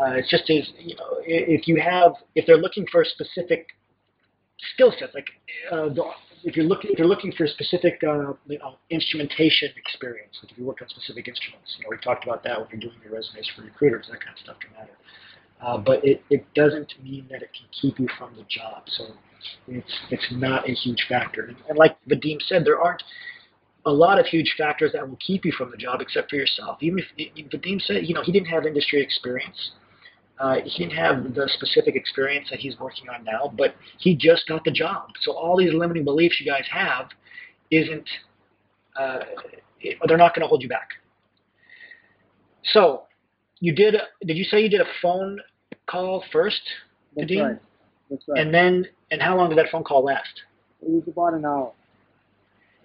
Uh, 0.00 0.12
it's 0.12 0.30
just 0.30 0.48
as 0.50 0.70
you 0.78 0.94
know, 0.96 1.18
if 1.24 1.66
you 1.66 1.80
have, 1.80 2.12
if 2.34 2.46
they're 2.46 2.58
looking 2.58 2.86
for 2.90 3.02
a 3.02 3.06
specific 3.06 3.68
skill 4.74 4.92
set, 4.98 5.14
like 5.14 5.26
uh, 5.72 5.88
if 6.44 6.56
you're 6.56 6.66
looking, 6.66 6.90
if 6.92 6.98
you're 6.98 7.08
looking 7.08 7.32
for 7.32 7.44
a 7.44 7.48
specific 7.48 8.00
uh, 8.06 8.32
you 8.46 8.58
know, 8.58 8.76
instrumentation 8.90 9.70
experience, 9.76 10.38
like 10.42 10.52
if 10.52 10.58
you 10.58 10.64
work 10.64 10.78
on 10.82 10.88
specific 10.88 11.28
instruments, 11.28 11.76
you 11.78 11.84
know, 11.84 11.90
we 11.90 11.98
talked 11.98 12.24
about 12.24 12.42
that 12.44 12.58
when 12.58 12.68
you're 12.70 12.80
doing 12.80 13.00
your 13.02 13.12
resumes 13.14 13.50
for 13.54 13.62
recruiters, 13.62 14.06
that 14.10 14.20
kind 14.20 14.36
of 14.36 14.42
stuff 14.42 14.56
can 14.60 14.72
matter. 14.72 14.96
Uh, 15.60 15.76
but 15.76 16.04
it, 16.04 16.22
it 16.30 16.46
doesn't 16.54 16.92
mean 17.02 17.26
that 17.30 17.42
it 17.42 17.50
can 17.52 17.66
keep 17.72 17.98
you 17.98 18.06
from 18.16 18.34
the 18.36 18.44
job. 18.48 18.82
So 18.86 19.06
it's 19.66 19.92
it's 20.10 20.26
not 20.30 20.68
a 20.68 20.72
huge 20.72 21.06
factor. 21.08 21.46
And, 21.46 21.56
and 21.68 21.78
like 21.78 21.96
Vadim 22.08 22.40
said, 22.46 22.64
there 22.64 22.78
aren't 22.78 23.02
a 23.86 23.92
lot 23.92 24.18
of 24.18 24.26
huge 24.26 24.54
factors 24.58 24.92
that 24.92 25.08
will 25.08 25.18
keep 25.24 25.44
you 25.44 25.52
from 25.52 25.70
the 25.70 25.76
job 25.76 26.00
except 26.00 26.30
for 26.30 26.36
yourself. 26.36 26.78
Even 26.80 27.02
if 27.16 27.50
Vadim 27.50 27.80
said, 27.80 28.06
you 28.06 28.14
know, 28.14 28.22
he 28.22 28.32
didn't 28.32 28.48
have 28.48 28.66
industry 28.66 29.02
experience. 29.02 29.72
Uh, 30.38 30.56
he 30.64 30.84
didn't 30.84 30.96
have 30.96 31.34
the 31.34 31.48
specific 31.54 31.96
experience 31.96 32.48
that 32.50 32.60
he's 32.60 32.78
working 32.78 33.08
on 33.08 33.24
now, 33.24 33.52
but 33.56 33.74
he 33.98 34.14
just 34.14 34.46
got 34.46 34.64
the 34.64 34.70
job. 34.70 35.10
So 35.22 35.32
all 35.32 35.56
these 35.56 35.72
limiting 35.74 36.04
beliefs 36.04 36.40
you 36.40 36.50
guys 36.50 36.64
have 36.70 37.08
isn't, 37.70 38.08
uh, 38.96 39.20
they're 40.06 40.16
not 40.16 40.34
going 40.34 40.42
to 40.42 40.48
hold 40.48 40.62
you 40.62 40.68
back. 40.68 40.90
So 42.72 43.02
you 43.58 43.74
did, 43.74 43.96
did 44.24 44.36
you 44.36 44.44
say 44.44 44.60
you 44.60 44.68
did 44.68 44.80
a 44.80 44.90
phone 45.02 45.40
call 45.88 46.22
first, 46.32 46.60
That's 47.16 47.30
Right. 47.36 47.58
That's 48.10 48.22
right. 48.28 48.40
And 48.40 48.54
then, 48.54 48.86
and 49.10 49.20
how 49.20 49.36
long 49.36 49.48
did 49.48 49.58
that 49.58 49.66
phone 49.70 49.84
call 49.84 50.04
last? 50.04 50.42
It 50.82 50.88
was 50.88 51.02
about 51.08 51.34
an 51.34 51.44
hour. 51.44 51.72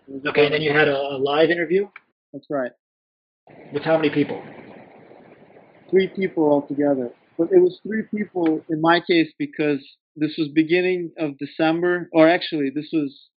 Okay, 0.10 0.46
and 0.46 0.54
then 0.54 0.62
you 0.62 0.72
had 0.72 0.88
a, 0.88 0.96
a 0.96 1.18
live 1.18 1.50
interview? 1.50 1.88
That's 2.34 2.48
right. 2.50 2.72
With 3.74 3.84
how 3.84 3.98
many 3.98 4.10
people? 4.10 4.42
Three 5.90 6.08
people 6.08 6.44
altogether. 6.44 7.12
But 7.38 7.52
it 7.52 7.60
was 7.60 7.80
three 7.84 8.04
people 8.14 8.62
in 8.70 8.82
my 8.82 9.00
case 9.00 9.32
because 9.40 9.80
this 10.16 10.36
was 10.38 10.50
beginning 10.50 11.12
of 11.18 11.38
December, 11.38 12.10
or 12.12 12.28
actually, 12.28 12.70
this 12.70 12.90
was, 12.92 13.30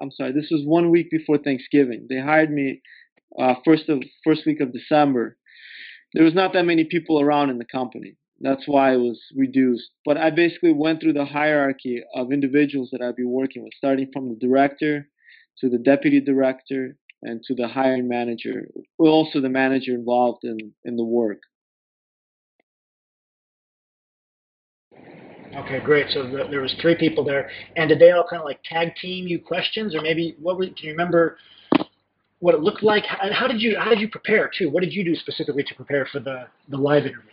I'm 0.00 0.10
sorry, 0.10 0.32
this 0.32 0.48
was 0.50 0.62
one 0.64 0.90
week 0.90 1.10
before 1.10 1.38
Thanksgiving. 1.38 2.06
They 2.08 2.20
hired 2.20 2.50
me 2.50 2.82
uh, 3.38 3.54
first 3.64 3.88
of 3.88 4.02
first 4.22 4.42
week 4.46 4.60
of 4.60 4.72
December. 4.72 5.36
There 6.12 6.24
was 6.24 6.34
not 6.34 6.52
that 6.52 6.64
many 6.64 6.84
people 6.84 7.20
around 7.20 7.50
in 7.50 7.58
the 7.58 7.64
company. 7.64 8.16
That's 8.40 8.64
why 8.66 8.92
it 8.92 8.98
was 8.98 9.18
reduced. 9.34 9.90
But 10.04 10.18
I 10.18 10.30
basically 10.30 10.72
went 10.72 11.00
through 11.00 11.14
the 11.14 11.24
hierarchy 11.24 12.02
of 12.14 12.32
individuals 12.32 12.90
that 12.92 13.00
I'd 13.00 13.16
be 13.16 13.24
working 13.24 13.64
with, 13.64 13.72
starting 13.76 14.10
from 14.12 14.28
the 14.28 14.36
director 14.36 15.08
to 15.60 15.68
the 15.68 15.78
deputy 15.78 16.20
director 16.20 16.96
and 17.22 17.42
to 17.44 17.54
the 17.54 17.68
hiring 17.68 18.08
manager, 18.08 18.68
also 18.98 19.40
the 19.40 19.48
manager 19.48 19.94
involved 19.94 20.44
in, 20.44 20.72
in 20.84 20.96
the 20.96 21.04
work. 21.04 21.40
Okay, 25.56 25.80
great. 25.80 26.10
So 26.10 26.22
the, 26.22 26.44
there 26.50 26.60
was 26.60 26.74
three 26.82 26.96
people 26.96 27.24
there, 27.24 27.50
and 27.76 27.88
did 27.88 27.98
they 27.98 28.10
all 28.10 28.26
kind 28.28 28.40
of 28.40 28.46
like 28.46 28.60
tag 28.64 28.94
team 29.00 29.26
you 29.26 29.38
questions, 29.38 29.94
or 29.94 30.02
maybe 30.02 30.36
what 30.38 30.58
were, 30.58 30.66
can 30.66 30.74
you 30.80 30.90
remember 30.90 31.38
what 32.40 32.54
it 32.54 32.60
looked 32.60 32.82
like? 32.82 33.04
How, 33.06 33.32
how 33.32 33.46
did 33.46 33.62
you 33.62 33.78
how 33.78 33.88
did 33.88 34.00
you 34.00 34.08
prepare 34.08 34.50
too? 34.56 34.70
What 34.70 34.82
did 34.82 34.92
you 34.92 35.02
do 35.02 35.14
specifically 35.14 35.62
to 35.64 35.74
prepare 35.74 36.06
for 36.12 36.20
the 36.20 36.46
the 36.68 36.76
live 36.76 37.04
interview? 37.04 37.30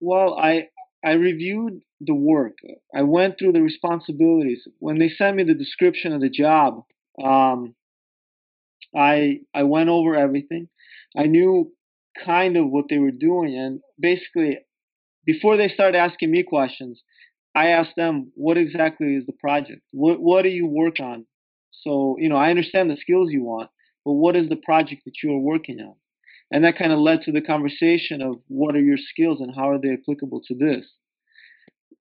Well, 0.00 0.34
I 0.34 0.68
I 1.04 1.12
reviewed 1.12 1.80
the 2.00 2.14
work. 2.14 2.58
I 2.94 3.02
went 3.02 3.38
through 3.38 3.52
the 3.52 3.62
responsibilities. 3.62 4.66
When 4.80 4.98
they 4.98 5.08
sent 5.08 5.36
me 5.36 5.44
the 5.44 5.54
description 5.54 6.12
of 6.12 6.20
the 6.20 6.28
job, 6.28 6.84
um, 7.22 7.74
I 8.96 9.40
I 9.54 9.62
went 9.64 9.88
over 9.88 10.14
everything. 10.16 10.68
I 11.16 11.26
knew 11.26 11.72
kind 12.24 12.56
of 12.56 12.70
what 12.70 12.86
they 12.88 12.98
were 12.98 13.10
doing, 13.10 13.56
and 13.56 13.80
basically, 13.98 14.58
before 15.26 15.56
they 15.56 15.68
started 15.68 15.98
asking 15.98 16.30
me 16.30 16.42
questions, 16.42 17.02
I 17.54 17.68
asked 17.68 17.96
them, 17.96 18.32
"What 18.34 18.58
exactly 18.58 19.14
is 19.16 19.26
the 19.26 19.32
project? 19.34 19.82
What 19.92 20.20
what 20.20 20.42
do 20.42 20.48
you 20.50 20.66
work 20.66 21.00
on?" 21.00 21.26
So 21.72 22.16
you 22.18 22.28
know, 22.28 22.36
I 22.36 22.50
understand 22.50 22.90
the 22.90 22.96
skills 22.96 23.32
you 23.32 23.42
want, 23.44 23.70
but 24.04 24.12
what 24.14 24.36
is 24.36 24.48
the 24.48 24.56
project 24.56 25.02
that 25.04 25.22
you 25.22 25.32
are 25.32 25.38
working 25.38 25.80
on? 25.80 25.96
And 26.50 26.64
that 26.64 26.78
kind 26.78 26.92
of 26.92 26.98
led 27.00 27.22
to 27.22 27.32
the 27.32 27.40
conversation 27.42 28.22
of 28.22 28.40
what 28.48 28.76
are 28.76 28.80
your 28.82 28.98
skills 28.98 29.40
and 29.40 29.54
how 29.54 29.70
are 29.70 29.78
they 29.80 29.92
applicable 29.94 30.42
to 30.48 30.54
this. 30.54 30.86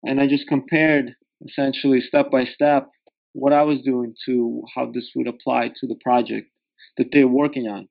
And 0.03 0.19
I 0.21 0.27
just 0.27 0.47
compared 0.47 1.15
essentially 1.47 2.01
step 2.01 2.29
by 2.31 2.45
step 2.45 2.89
what 3.33 3.53
I 3.53 3.63
was 3.63 3.81
doing 3.81 4.15
to 4.25 4.63
how 4.73 4.91
this 4.91 5.11
would 5.15 5.27
apply 5.27 5.71
to 5.79 5.87
the 5.87 5.95
project 5.95 6.49
that 6.97 7.07
they're 7.11 7.27
working 7.27 7.67
on. 7.67 7.87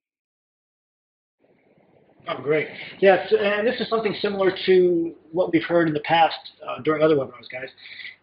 Oh, 2.29 2.41
great. 2.41 2.69
Yes, 3.01 3.33
and 3.37 3.67
this 3.67 3.81
is 3.81 3.89
something 3.89 4.15
similar 4.21 4.53
to 4.67 5.15
what 5.33 5.53
we've 5.53 5.65
heard 5.65 5.89
in 5.89 5.95
the 5.95 6.01
past 6.01 6.37
uh, 6.67 6.81
during 6.83 7.03
other 7.03 7.17
webinars, 7.17 7.51
guys, 7.51 7.69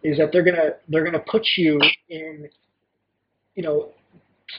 is 0.04 0.18
that 0.18 0.32
they're 0.32 0.44
gonna 0.44 0.72
they're 0.88 1.04
gonna 1.04 1.24
put 1.30 1.46
you 1.58 1.82
in, 2.08 2.48
you 3.56 3.64
know, 3.64 3.90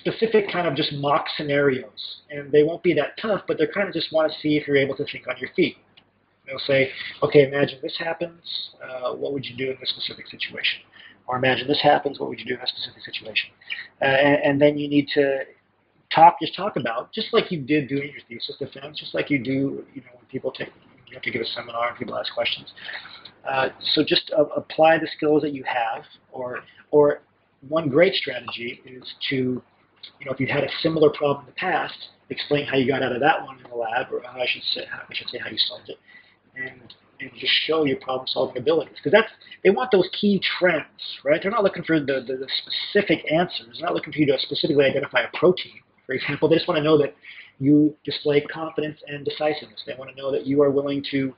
specific 0.01 0.53
kind 0.53 0.67
of 0.67 0.77
just 0.77 0.93
mock 0.93 1.25
scenarios, 1.39 2.21
and 2.31 2.53
they 2.53 2.63
won't 2.63 2.83
be 2.83 2.93
that 2.93 3.19
tough, 3.21 3.41
but 3.49 3.57
they're 3.57 3.73
kind 3.73 3.89
of 3.89 3.95
just 3.95 4.13
want 4.13 4.31
to 4.31 4.39
see 4.41 4.59
if 4.59 4.69
you're 4.69 4.77
able 4.77 4.95
to 4.97 5.05
think 5.07 5.27
on 5.27 5.37
your 5.39 5.51
feet. 5.57 5.77
They'll 6.47 6.59
say, 6.59 6.91
okay, 7.23 7.47
imagine 7.47 7.79
this 7.83 7.97
happens. 7.99 8.43
Uh, 8.83 9.15
what 9.15 9.33
would 9.33 9.47
you 9.47 9.57
do 9.57 9.71
in 9.71 9.77
this 9.81 9.89
specific 9.91 10.27
situation? 10.27 10.81
Or 11.31 11.37
imagine 11.37 11.69
this 11.69 11.81
happens. 11.81 12.19
What 12.19 12.29
would 12.29 12.41
you 12.41 12.45
do 12.45 12.55
in 12.55 12.61
a 12.61 12.67
specific 12.67 13.05
situation? 13.05 13.51
Uh, 14.03 14.07
and, 14.07 14.43
and 14.43 14.61
then 14.61 14.77
you 14.77 14.89
need 14.89 15.07
to 15.15 15.45
talk, 16.13 16.39
just 16.43 16.57
talk 16.57 16.75
about, 16.75 17.13
just 17.13 17.29
like 17.33 17.53
you 17.53 17.61
did 17.61 17.89
doing 17.89 18.11
your 18.11 18.23
thesis 18.29 18.57
defense, 18.59 18.99
just 18.99 19.15
like 19.15 19.31
you 19.31 19.39
do, 19.39 19.85
you 19.95 20.01
know, 20.03 20.11
when 20.17 20.27
people 20.29 20.51
take, 20.51 20.71
you 21.07 21.15
have 21.15 21.23
to 21.23 21.31
give 21.31 21.41
a 21.41 21.47
seminar 21.47 21.91
and 21.91 21.97
people 21.97 22.19
ask 22.19 22.35
questions. 22.35 22.73
Uh, 23.49 23.69
so 23.93 24.03
just 24.03 24.33
uh, 24.37 24.43
apply 24.57 24.99
the 24.99 25.07
skills 25.17 25.41
that 25.43 25.53
you 25.53 25.63
have, 25.63 26.03
or 26.33 26.65
or 26.91 27.21
one 27.69 27.89
great 27.89 28.15
strategy 28.15 28.83
is 28.85 29.05
to, 29.29 29.63
you 30.19 30.27
know, 30.27 30.33
if 30.33 30.41
you 30.41 30.49
had 30.49 30.65
a 30.65 30.69
similar 30.83 31.11
problem 31.11 31.47
in 31.47 31.53
the 31.53 31.61
past, 31.61 32.09
explain 32.31 32.67
how 32.67 32.77
you 32.77 32.89
got 32.89 33.05
out 33.05 33.13
of 33.13 33.21
that 33.21 33.41
one 33.45 33.57
in 33.65 33.71
the 33.71 33.77
lab, 33.77 34.13
or 34.13 34.21
how 34.23 34.37
I 34.37 34.47
should 34.49 34.65
say, 34.75 34.85
how 34.91 35.03
I 35.09 35.15
should 35.15 35.29
say 35.29 35.39
how 35.39 35.49
you 35.49 35.59
solved 35.59 35.91
it, 35.91 35.99
and 36.57 36.93
and 37.21 37.31
just 37.39 37.53
show 37.67 37.85
your 37.85 37.99
problem-solving 37.99 38.57
abilities. 38.57 38.95
Because 38.97 39.13
that's 39.13 39.33
they 39.65 39.71
want 39.71 39.91
those 39.91 40.09
key 40.19 40.41
trends, 40.59 40.87
right? 41.25 41.41
They're 41.43 41.51
not 41.51 41.65
looking 41.65 41.85
for 41.85 42.01
the, 42.01 42.25
the, 42.27 42.37
the 42.37 42.49
specific 42.63 43.25
answers. 43.31 43.79
They're 43.79 43.87
not 43.87 43.95
looking 43.95 44.13
for 44.13 44.19
you 44.19 44.27
to 44.27 44.39
specifically 44.39 44.85
identify 44.85 45.21
a 45.21 45.39
protein 45.39 45.81
for 46.11 46.15
example. 46.15 46.49
They 46.49 46.57
just 46.57 46.67
want 46.67 46.79
to 46.79 46.83
know 46.83 46.99
that 46.99 47.15
you 47.61 47.95
display 48.05 48.41
confidence 48.41 48.99
and 49.07 49.25
decisiveness. 49.25 49.81
They 49.87 49.95
want 49.97 50.11
to 50.11 50.17
know 50.21 50.33
that 50.33 50.45
you 50.45 50.61
are 50.61 50.71
willing 50.71 51.05
to 51.13 51.33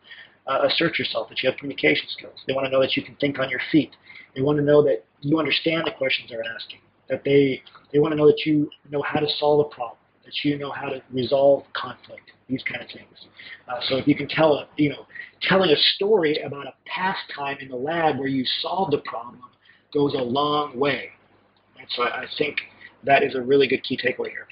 uh, 0.47 0.67
assert 0.67 0.99
yourself, 0.99 1.29
that 1.29 1.43
you 1.43 1.51
have 1.51 1.59
communication 1.59 2.07
skills. 2.09 2.41
They 2.47 2.55
want 2.55 2.65
to 2.65 2.71
know 2.71 2.81
that 2.81 2.97
you 2.97 3.03
can 3.03 3.15
think 3.17 3.39
on 3.39 3.51
your 3.51 3.61
feet. 3.71 3.91
They 4.35 4.41
want 4.41 4.57
to 4.57 4.65
know 4.65 4.83
that 4.83 5.05
you 5.21 5.39
understand 5.39 5.83
the 5.85 5.91
questions 5.91 6.31
they're 6.31 6.43
asking. 6.57 6.79
That 7.11 7.23
they 7.23 7.63
they 7.93 7.99
want 7.99 8.13
to 8.13 8.17
know 8.17 8.27
that 8.27 8.47
you 8.47 8.71
know 8.89 9.03
how 9.03 9.21
to 9.21 9.29
solve 9.39 9.67
a 9.67 9.75
problem. 9.75 9.99
That 10.25 10.33
you 10.45 10.59
know 10.59 10.71
how 10.71 10.89
to 10.89 11.03
resolve 11.13 11.65
conflict. 11.73 12.31
These 12.49 12.63
kind 12.65 12.83
of 12.83 12.89
things. 12.89 13.27
Uh, 13.69 13.81
so 13.89 13.97
if 13.97 14.07
you 14.07 14.15
can 14.15 14.29
tell 14.29 14.55
a 14.55 14.69
you 14.77 14.91
know 14.91 15.07
telling 15.43 15.71
a 15.71 15.77
story 15.95 16.39
about 16.39 16.67
a 16.67 16.75
past 16.87 17.21
time 17.35 17.59
in 17.61 17.69
the 17.69 17.77
lab 17.77 18.19
where 18.19 18.29
you 18.29 18.45
solved 18.61 18.95
a 18.95 18.99
problem 18.99 19.43
goes 19.93 20.15
a 20.15 20.23
long 20.23 20.79
way. 20.79 21.11
And 21.79 21.87
so 21.91 22.05
I, 22.05 22.27
think 22.39 22.57
that 23.05 23.23
is 23.23 23.35
a 23.35 23.41
really 23.41 23.67
good 23.67 23.83
key 23.83 23.97
takeaway 23.97 24.31
here. 24.31 24.47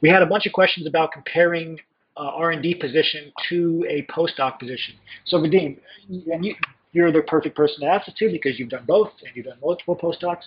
We 0.00 0.08
had 0.08 0.22
a 0.22 0.26
bunch 0.26 0.46
of 0.46 0.52
questions 0.52 0.86
about 0.86 1.12
comparing 1.12 1.78
uh, 2.16 2.20
R&D 2.20 2.76
position 2.76 3.32
to 3.48 3.84
a 3.88 4.06
postdoc 4.12 4.58
position. 4.58 4.94
So 5.26 5.38
Vadim, 5.38 5.78
you, 6.08 6.54
you're 6.92 7.12
the 7.12 7.22
perfect 7.22 7.56
person 7.56 7.80
to 7.80 7.86
ask 7.86 8.06
this 8.06 8.14
to 8.16 8.30
because 8.30 8.58
you've 8.58 8.68
done 8.68 8.84
both 8.86 9.12
and 9.24 9.34
you've 9.34 9.46
done 9.46 9.58
multiple 9.62 9.96
postdocs. 9.96 10.42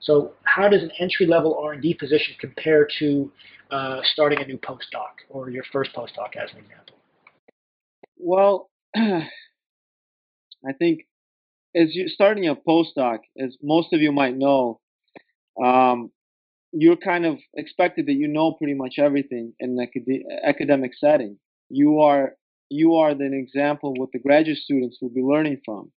So 0.00 0.32
how 0.44 0.68
does 0.68 0.82
an 0.82 0.90
entry-level 0.98 1.58
R&D 1.62 1.94
position 1.94 2.34
compare 2.40 2.88
to 2.98 3.30
uh, 3.70 4.00
starting 4.12 4.40
a 4.40 4.46
new 4.46 4.58
postdoc 4.58 5.12
or 5.28 5.50
your 5.50 5.64
first 5.72 5.92
postdoc 5.94 6.36
as 6.36 6.50
an 6.52 6.58
example? 6.58 6.96
Well, 8.18 8.70
I 8.96 10.72
think 10.78 11.06
as 11.74 11.94
you're 11.94 12.08
starting 12.08 12.48
a 12.48 12.56
postdoc, 12.56 13.18
as 13.38 13.56
most 13.62 13.92
of 13.92 14.00
you 14.00 14.12
might 14.12 14.36
know, 14.36 14.80
um, 15.62 16.10
you're 16.72 16.96
kind 16.96 17.26
of 17.26 17.38
expected 17.54 18.06
that 18.06 18.12
you 18.12 18.28
know 18.28 18.52
pretty 18.52 18.74
much 18.74 18.94
everything 18.98 19.52
in 19.60 19.78
an 19.78 19.80
acad- 19.80 20.24
academic 20.44 20.92
setting. 20.98 21.38
You 21.68 22.00
are 22.00 22.34
you 22.70 22.94
are 22.96 23.10
an 23.10 23.34
example 23.34 23.94
what 23.96 24.10
the 24.12 24.18
graduate 24.18 24.58
students 24.58 24.98
will 25.00 25.10
be 25.10 25.22
learning 25.22 25.60
from. 25.64 25.90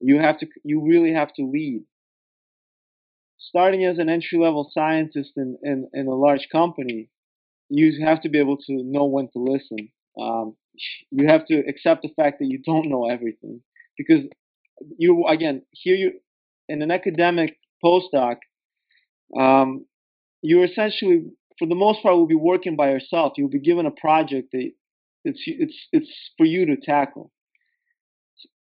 You 0.00 0.18
have 0.18 0.38
to 0.40 0.46
you 0.64 0.82
really 0.82 1.12
have 1.12 1.32
to 1.34 1.42
lead. 1.42 1.84
Starting 3.38 3.84
as 3.84 3.98
an 3.98 4.08
entry 4.08 4.38
level 4.38 4.70
scientist 4.72 5.32
in, 5.36 5.56
in, 5.62 5.88
in 5.94 6.06
a 6.06 6.14
large 6.14 6.48
company, 6.52 7.08
you 7.68 8.04
have 8.04 8.20
to 8.22 8.28
be 8.28 8.38
able 8.38 8.58
to 8.58 8.82
know 8.84 9.06
when 9.06 9.28
to 9.32 9.38
listen. 9.38 9.88
Um, 10.20 10.56
you 11.10 11.26
have 11.28 11.46
to 11.46 11.58
accept 11.66 12.02
the 12.02 12.10
fact 12.14 12.38
that 12.40 12.46
you 12.46 12.58
don't 12.64 12.88
know 12.88 13.08
everything 13.08 13.62
because 13.96 14.24
you 14.98 15.26
again 15.26 15.62
here 15.72 15.94
you 15.96 16.12
in 16.68 16.82
an 16.82 16.90
academic 16.90 17.56
postdoc 17.84 18.36
um, 19.38 19.86
you 20.42 20.62
essentially, 20.64 21.24
for 21.58 21.68
the 21.68 21.74
most 21.74 22.02
part, 22.02 22.16
will 22.16 22.26
be 22.26 22.34
working 22.34 22.76
by 22.76 22.90
yourself. 22.90 23.34
You'll 23.36 23.48
be 23.48 23.60
given 23.60 23.86
a 23.86 23.90
project 23.90 24.48
that 24.52 24.70
it's 25.24 25.42
it's 25.46 25.76
it's 25.92 26.10
for 26.36 26.46
you 26.46 26.66
to 26.66 26.76
tackle. 26.76 27.30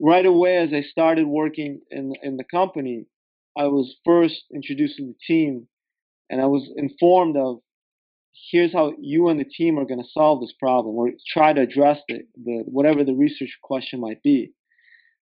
Right 0.00 0.26
away, 0.26 0.58
as 0.58 0.70
I 0.72 0.82
started 0.82 1.26
working 1.26 1.80
in 1.90 2.12
in 2.22 2.36
the 2.36 2.44
company, 2.44 3.06
I 3.56 3.64
was 3.64 3.96
first 4.04 4.44
introduced 4.54 4.96
to 4.96 5.06
the 5.06 5.16
team, 5.26 5.66
and 6.30 6.40
I 6.40 6.46
was 6.46 6.70
informed 6.76 7.36
of 7.36 7.58
here's 8.50 8.72
how 8.72 8.92
you 9.00 9.28
and 9.28 9.40
the 9.40 9.44
team 9.44 9.78
are 9.78 9.84
going 9.84 10.02
to 10.02 10.08
solve 10.12 10.40
this 10.40 10.54
problem 10.60 10.96
or 10.96 11.10
try 11.26 11.52
to 11.52 11.60
address 11.60 11.98
the, 12.08 12.20
the 12.44 12.62
whatever 12.66 13.04
the 13.04 13.14
research 13.14 13.56
question 13.62 14.00
might 14.00 14.22
be. 14.22 14.52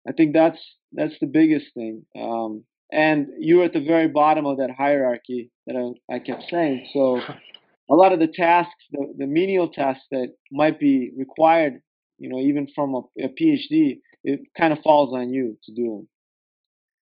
I 0.07 0.11
think 0.11 0.33
that's 0.33 0.59
that's 0.93 1.15
the 1.19 1.27
biggest 1.27 1.67
thing. 1.73 2.05
Um, 2.19 2.63
and 2.91 3.27
you're 3.39 3.63
at 3.63 3.73
the 3.73 3.83
very 3.83 4.07
bottom 4.07 4.45
of 4.45 4.57
that 4.57 4.71
hierarchy 4.77 5.51
that 5.65 5.75
I, 5.75 6.15
I 6.15 6.19
kept 6.19 6.43
saying. 6.49 6.89
So 6.93 7.21
a 7.91 7.95
lot 7.95 8.13
of 8.13 8.19
the 8.19 8.27
tasks, 8.27 8.73
the, 8.91 9.13
the 9.17 9.27
menial 9.27 9.69
tasks 9.69 10.05
that 10.11 10.33
might 10.51 10.79
be 10.79 11.11
required, 11.17 11.81
you 12.17 12.29
know, 12.29 12.39
even 12.39 12.67
from 12.73 12.95
a, 12.95 13.01
a 13.19 13.27
PhD, 13.27 13.99
it 14.23 14.41
kind 14.57 14.71
of 14.71 14.79
falls 14.83 15.13
on 15.13 15.31
you 15.31 15.57
to 15.65 15.73
do 15.73 15.83
them. 15.83 16.07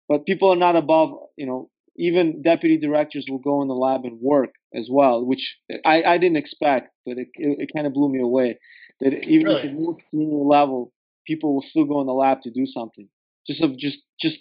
But 0.08 0.26
people 0.26 0.52
are 0.52 0.58
not 0.58 0.76
above, 0.76 1.12
you 1.38 1.46
know, 1.46 1.70
even 1.98 2.42
deputy 2.42 2.78
directors 2.78 3.26
will 3.30 3.40
go 3.40 3.62
in 3.62 3.68
the 3.68 3.74
lab 3.74 4.06
and 4.06 4.20
work 4.22 4.52
as 4.74 4.88
well, 4.90 5.26
which 5.26 5.56
I, 5.86 6.04
I 6.04 6.18
didn't 6.18 6.38
expect, 6.38 6.90
but 7.06 7.18
it, 7.18 7.28
it, 7.36 7.58
it 7.60 7.70
kind 7.76 7.86
of 7.86 7.94
blew 7.94 8.10
me 8.10 8.22
away. 8.22 8.58
That 9.02 9.14
even 9.28 9.48
really? 9.48 9.62
at 9.62 9.68
the 9.68 9.74
most 9.74 10.02
senior 10.12 10.44
level, 10.46 10.94
people 11.28 11.56
will 11.56 11.66
still 11.70 11.86
go 11.86 12.02
in 12.02 12.08
the 12.08 12.14
lab 12.14 12.42
to 12.44 12.52
do 12.52 12.66
something, 12.66 13.10
just 13.48 13.62
of 13.62 13.78
just 13.78 13.98
just 14.22 14.38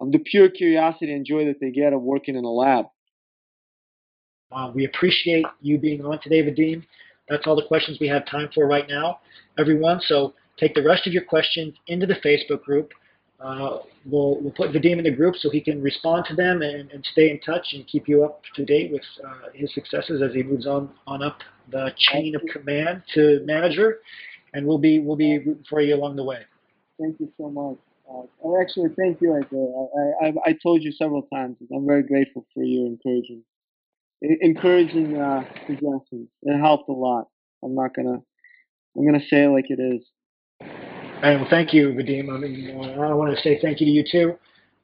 of 0.00 0.10
the 0.10 0.18
pure 0.18 0.50
curiosity 0.50 1.12
and 1.12 1.24
joy 1.24 1.46
that 1.46 1.56
they 1.60 1.70
get 1.70 1.92
of 1.92 2.02
working 2.02 2.36
in 2.36 2.44
a 2.44 2.50
lab. 2.50 2.86
Uh, 4.52 4.70
we 4.74 4.84
appreciate 4.84 5.46
you 5.60 5.78
being 5.78 6.04
on 6.04 6.20
today, 6.20 6.42
Vadim. 6.42 6.84
That's 7.28 7.46
all 7.46 7.56
the 7.56 7.66
questions 7.66 7.98
we 8.00 8.08
have 8.08 8.26
time 8.26 8.48
for 8.54 8.66
right 8.66 8.86
now, 8.88 9.20
everyone. 9.58 10.00
So 10.06 10.34
take 10.58 10.74
the 10.74 10.82
rest 10.82 11.06
of 11.06 11.12
your 11.12 11.24
questions 11.24 11.74
into 11.86 12.06
the 12.06 12.16
Facebook 12.16 12.62
group. 12.62 12.92
Uh, 13.40 13.78
we'll, 14.06 14.40
we'll 14.40 14.52
put 14.52 14.70
Vadim 14.72 14.98
in 14.98 15.04
the 15.04 15.10
group 15.10 15.34
so 15.36 15.50
he 15.50 15.60
can 15.60 15.82
respond 15.82 16.24
to 16.28 16.36
them 16.36 16.62
and, 16.62 16.90
and 16.92 17.04
stay 17.12 17.30
in 17.30 17.40
touch 17.40 17.66
and 17.72 17.86
keep 17.86 18.06
you 18.08 18.24
up 18.24 18.42
to 18.54 18.64
date 18.64 18.92
with 18.92 19.02
uh, 19.26 19.48
his 19.54 19.72
successes 19.74 20.22
as 20.22 20.32
he 20.34 20.42
moves 20.42 20.66
on, 20.66 20.90
on 21.06 21.22
up 21.22 21.38
the 21.70 21.90
chain 21.96 22.34
of 22.36 22.42
command 22.52 23.02
to 23.14 23.40
manager. 23.44 23.98
and 24.54 24.66
we'll 24.66 24.78
be 24.78 24.98
we'll 24.98 25.16
be 25.16 25.38
rooting 25.38 25.64
for 25.68 25.80
you 25.80 25.94
along 25.94 26.16
the 26.16 26.24
way. 26.24 26.40
Thank 27.00 27.18
you 27.20 27.32
so 27.38 27.50
much. 27.50 27.76
Uh, 28.10 28.60
actually, 28.60 28.90
thank 28.96 29.20
you, 29.20 29.32
I, 29.32 30.26
I, 30.26 30.32
I 30.46 30.56
told 30.62 30.82
you 30.82 30.92
several 30.92 31.22
times. 31.22 31.56
I'm 31.74 31.86
very 31.86 32.02
grateful 32.02 32.44
for 32.52 32.62
your 32.62 32.86
encouraging, 32.86 33.42
encouraging 34.40 35.16
uh, 35.18 35.44
suggestions. 35.66 36.28
It 36.42 36.58
helped 36.58 36.88
a 36.88 36.92
lot. 36.92 37.28
I'm 37.64 37.74
not 37.74 37.94
gonna, 37.94 38.18
I'm 38.96 39.06
gonna 39.06 39.20
say 39.20 39.44
it 39.44 39.48
like 39.48 39.66
it 39.68 39.80
is. 39.80 40.06
And 41.22 41.40
well, 41.40 41.50
thank 41.50 41.72
you, 41.72 41.90
Vadim. 41.90 42.34
I 42.34 42.38
mean, 42.38 42.76
uh, 42.76 43.02
I 43.02 43.14
want 43.14 43.34
to 43.34 43.40
say 43.42 43.58
thank 43.60 43.80
you 43.80 43.86
to 43.86 43.92
you 43.92 44.04
too. 44.10 44.38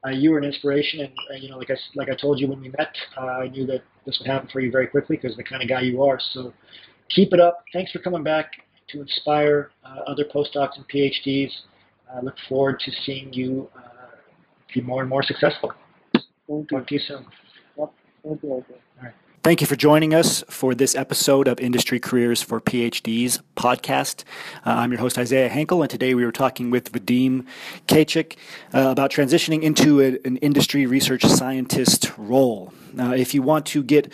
Uh, 0.06 0.10
you 0.10 0.30
were 0.30 0.38
an 0.38 0.44
inspiration, 0.44 1.00
and 1.00 1.12
uh, 1.32 1.36
you 1.36 1.50
know, 1.50 1.58
like 1.58 1.70
I 1.70 1.76
like 1.96 2.08
I 2.08 2.14
told 2.14 2.38
you 2.38 2.46
when 2.46 2.60
we 2.60 2.68
met, 2.68 2.96
uh, 3.16 3.26
I 3.26 3.48
knew 3.48 3.66
that 3.66 3.82
this 4.06 4.18
would 4.20 4.28
happen 4.28 4.48
for 4.52 4.60
you 4.60 4.70
very 4.70 4.86
quickly 4.86 5.16
because 5.16 5.36
the 5.36 5.42
kind 5.42 5.62
of 5.62 5.68
guy 5.68 5.80
you 5.80 6.02
are. 6.04 6.20
So 6.32 6.52
keep 7.10 7.32
it 7.32 7.40
up. 7.40 7.64
Thanks 7.72 7.90
for 7.90 7.98
coming 7.98 8.22
back 8.22 8.52
to 8.90 9.00
inspire 9.00 9.70
uh, 9.84 10.00
other 10.06 10.24
postdocs 10.24 10.76
and 10.76 10.88
PhDs. 10.88 11.50
I 12.14 12.20
look 12.20 12.36
forward 12.48 12.80
to 12.80 12.92
seeing 13.04 13.32
you 13.32 13.68
uh, 13.76 14.16
be 14.72 14.80
more 14.80 15.00
and 15.00 15.10
more 15.10 15.22
successful. 15.22 15.72
Thank 16.14 16.24
you. 16.70 16.78
Talk 16.78 16.86
to 16.86 16.94
you 16.94 17.00
soon. 17.00 17.26
Yep. 17.76 17.92
Thank 18.24 18.42
you. 18.42 18.50
All 18.50 18.64
right. 19.02 19.12
Thank 19.48 19.62
you 19.62 19.66
for 19.66 19.76
joining 19.76 20.12
us 20.12 20.44
for 20.50 20.74
this 20.74 20.94
episode 20.94 21.48
of 21.48 21.58
Industry 21.58 21.98
Careers 21.98 22.42
for 22.42 22.60
PhDs 22.60 23.40
podcast. 23.56 24.24
Uh, 24.66 24.72
I'm 24.72 24.92
your 24.92 25.00
host, 25.00 25.16
Isaiah 25.16 25.48
Hankel, 25.48 25.80
and 25.80 25.88
today 25.88 26.14
we 26.14 26.22
were 26.22 26.32
talking 26.32 26.70
with 26.70 26.92
Vadim 26.92 27.46
Khaychuk 27.86 28.36
uh, 28.74 28.90
about 28.90 29.10
transitioning 29.10 29.62
into 29.62 30.02
a, 30.02 30.18
an 30.26 30.36
industry 30.42 30.84
research 30.84 31.24
scientist 31.24 32.12
role. 32.18 32.74
Uh, 32.98 33.10
if 33.10 33.34
you 33.34 33.42
want 33.42 33.66
to 33.66 33.82
get 33.82 34.12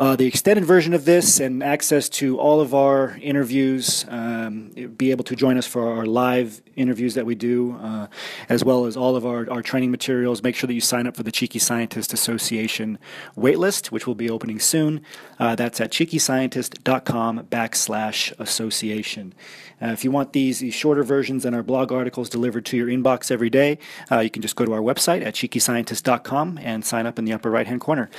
uh, 0.00 0.16
the 0.16 0.26
extended 0.26 0.64
version 0.64 0.94
of 0.94 1.04
this 1.04 1.40
and 1.40 1.62
access 1.62 2.08
to 2.08 2.38
all 2.38 2.60
of 2.60 2.74
our 2.74 3.18
interviews, 3.20 4.06
um, 4.08 4.70
be 4.96 5.10
able 5.10 5.24
to 5.24 5.36
join 5.36 5.58
us 5.58 5.66
for 5.66 5.86
our 5.94 6.06
live 6.06 6.62
interviews 6.74 7.14
that 7.14 7.26
we 7.26 7.34
do, 7.34 7.76
uh, 7.82 8.06
as 8.48 8.64
well 8.64 8.86
as 8.86 8.96
all 8.96 9.14
of 9.14 9.26
our, 9.26 9.50
our 9.50 9.60
training 9.60 9.90
materials. 9.90 10.42
Make 10.42 10.54
sure 10.54 10.66
that 10.66 10.72
you 10.74 10.80
sign 10.80 11.06
up 11.06 11.16
for 11.16 11.22
the 11.22 11.30
Cheeky 11.30 11.58
Scientist 11.58 12.14
Association 12.14 12.98
waitlist, 13.36 13.88
which 13.88 14.06
will 14.06 14.14
be 14.14 14.30
opening 14.30 14.58
soon. 14.58 15.02
Uh, 15.38 15.54
that's 15.54 15.80
at 15.82 15.92
cheekyscientist.com 15.92 17.40
backslash 17.50 18.32
association. 18.38 19.34
Uh, 19.82 19.88
if 19.88 20.04
you 20.04 20.10
want 20.10 20.32
these, 20.32 20.60
these 20.60 20.74
shorter 20.74 21.02
versions 21.02 21.44
and 21.44 21.54
our 21.54 21.62
blog 21.62 21.92
articles 21.92 22.28
delivered 22.28 22.64
to 22.66 22.76
your 22.76 22.88
inbox 22.88 23.30
every 23.30 23.50
day, 23.50 23.78
uh, 24.10 24.18
you 24.18 24.30
can 24.30 24.42
just 24.42 24.56
go 24.56 24.64
to 24.64 24.72
our 24.72 24.80
website 24.80 25.24
at 25.24 25.34
cheekyscientist.com 25.34 26.58
and 26.62 26.84
sign 26.84 27.06
up 27.06 27.18
in 27.18 27.24
the 27.24 27.32
upper 27.32 27.50
right 27.50 27.66
hand 27.66 27.80
corner. 27.80 28.10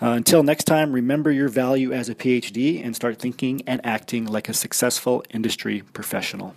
Uh, 0.00 0.10
until 0.10 0.42
next 0.42 0.64
time, 0.64 0.92
remember 0.92 1.30
your 1.30 1.48
value 1.48 1.92
as 1.92 2.08
a 2.08 2.14
PhD 2.14 2.84
and 2.84 2.94
start 2.94 3.18
thinking 3.18 3.62
and 3.66 3.80
acting 3.84 4.26
like 4.26 4.48
a 4.48 4.54
successful 4.54 5.24
industry 5.30 5.82
professional. 5.92 6.54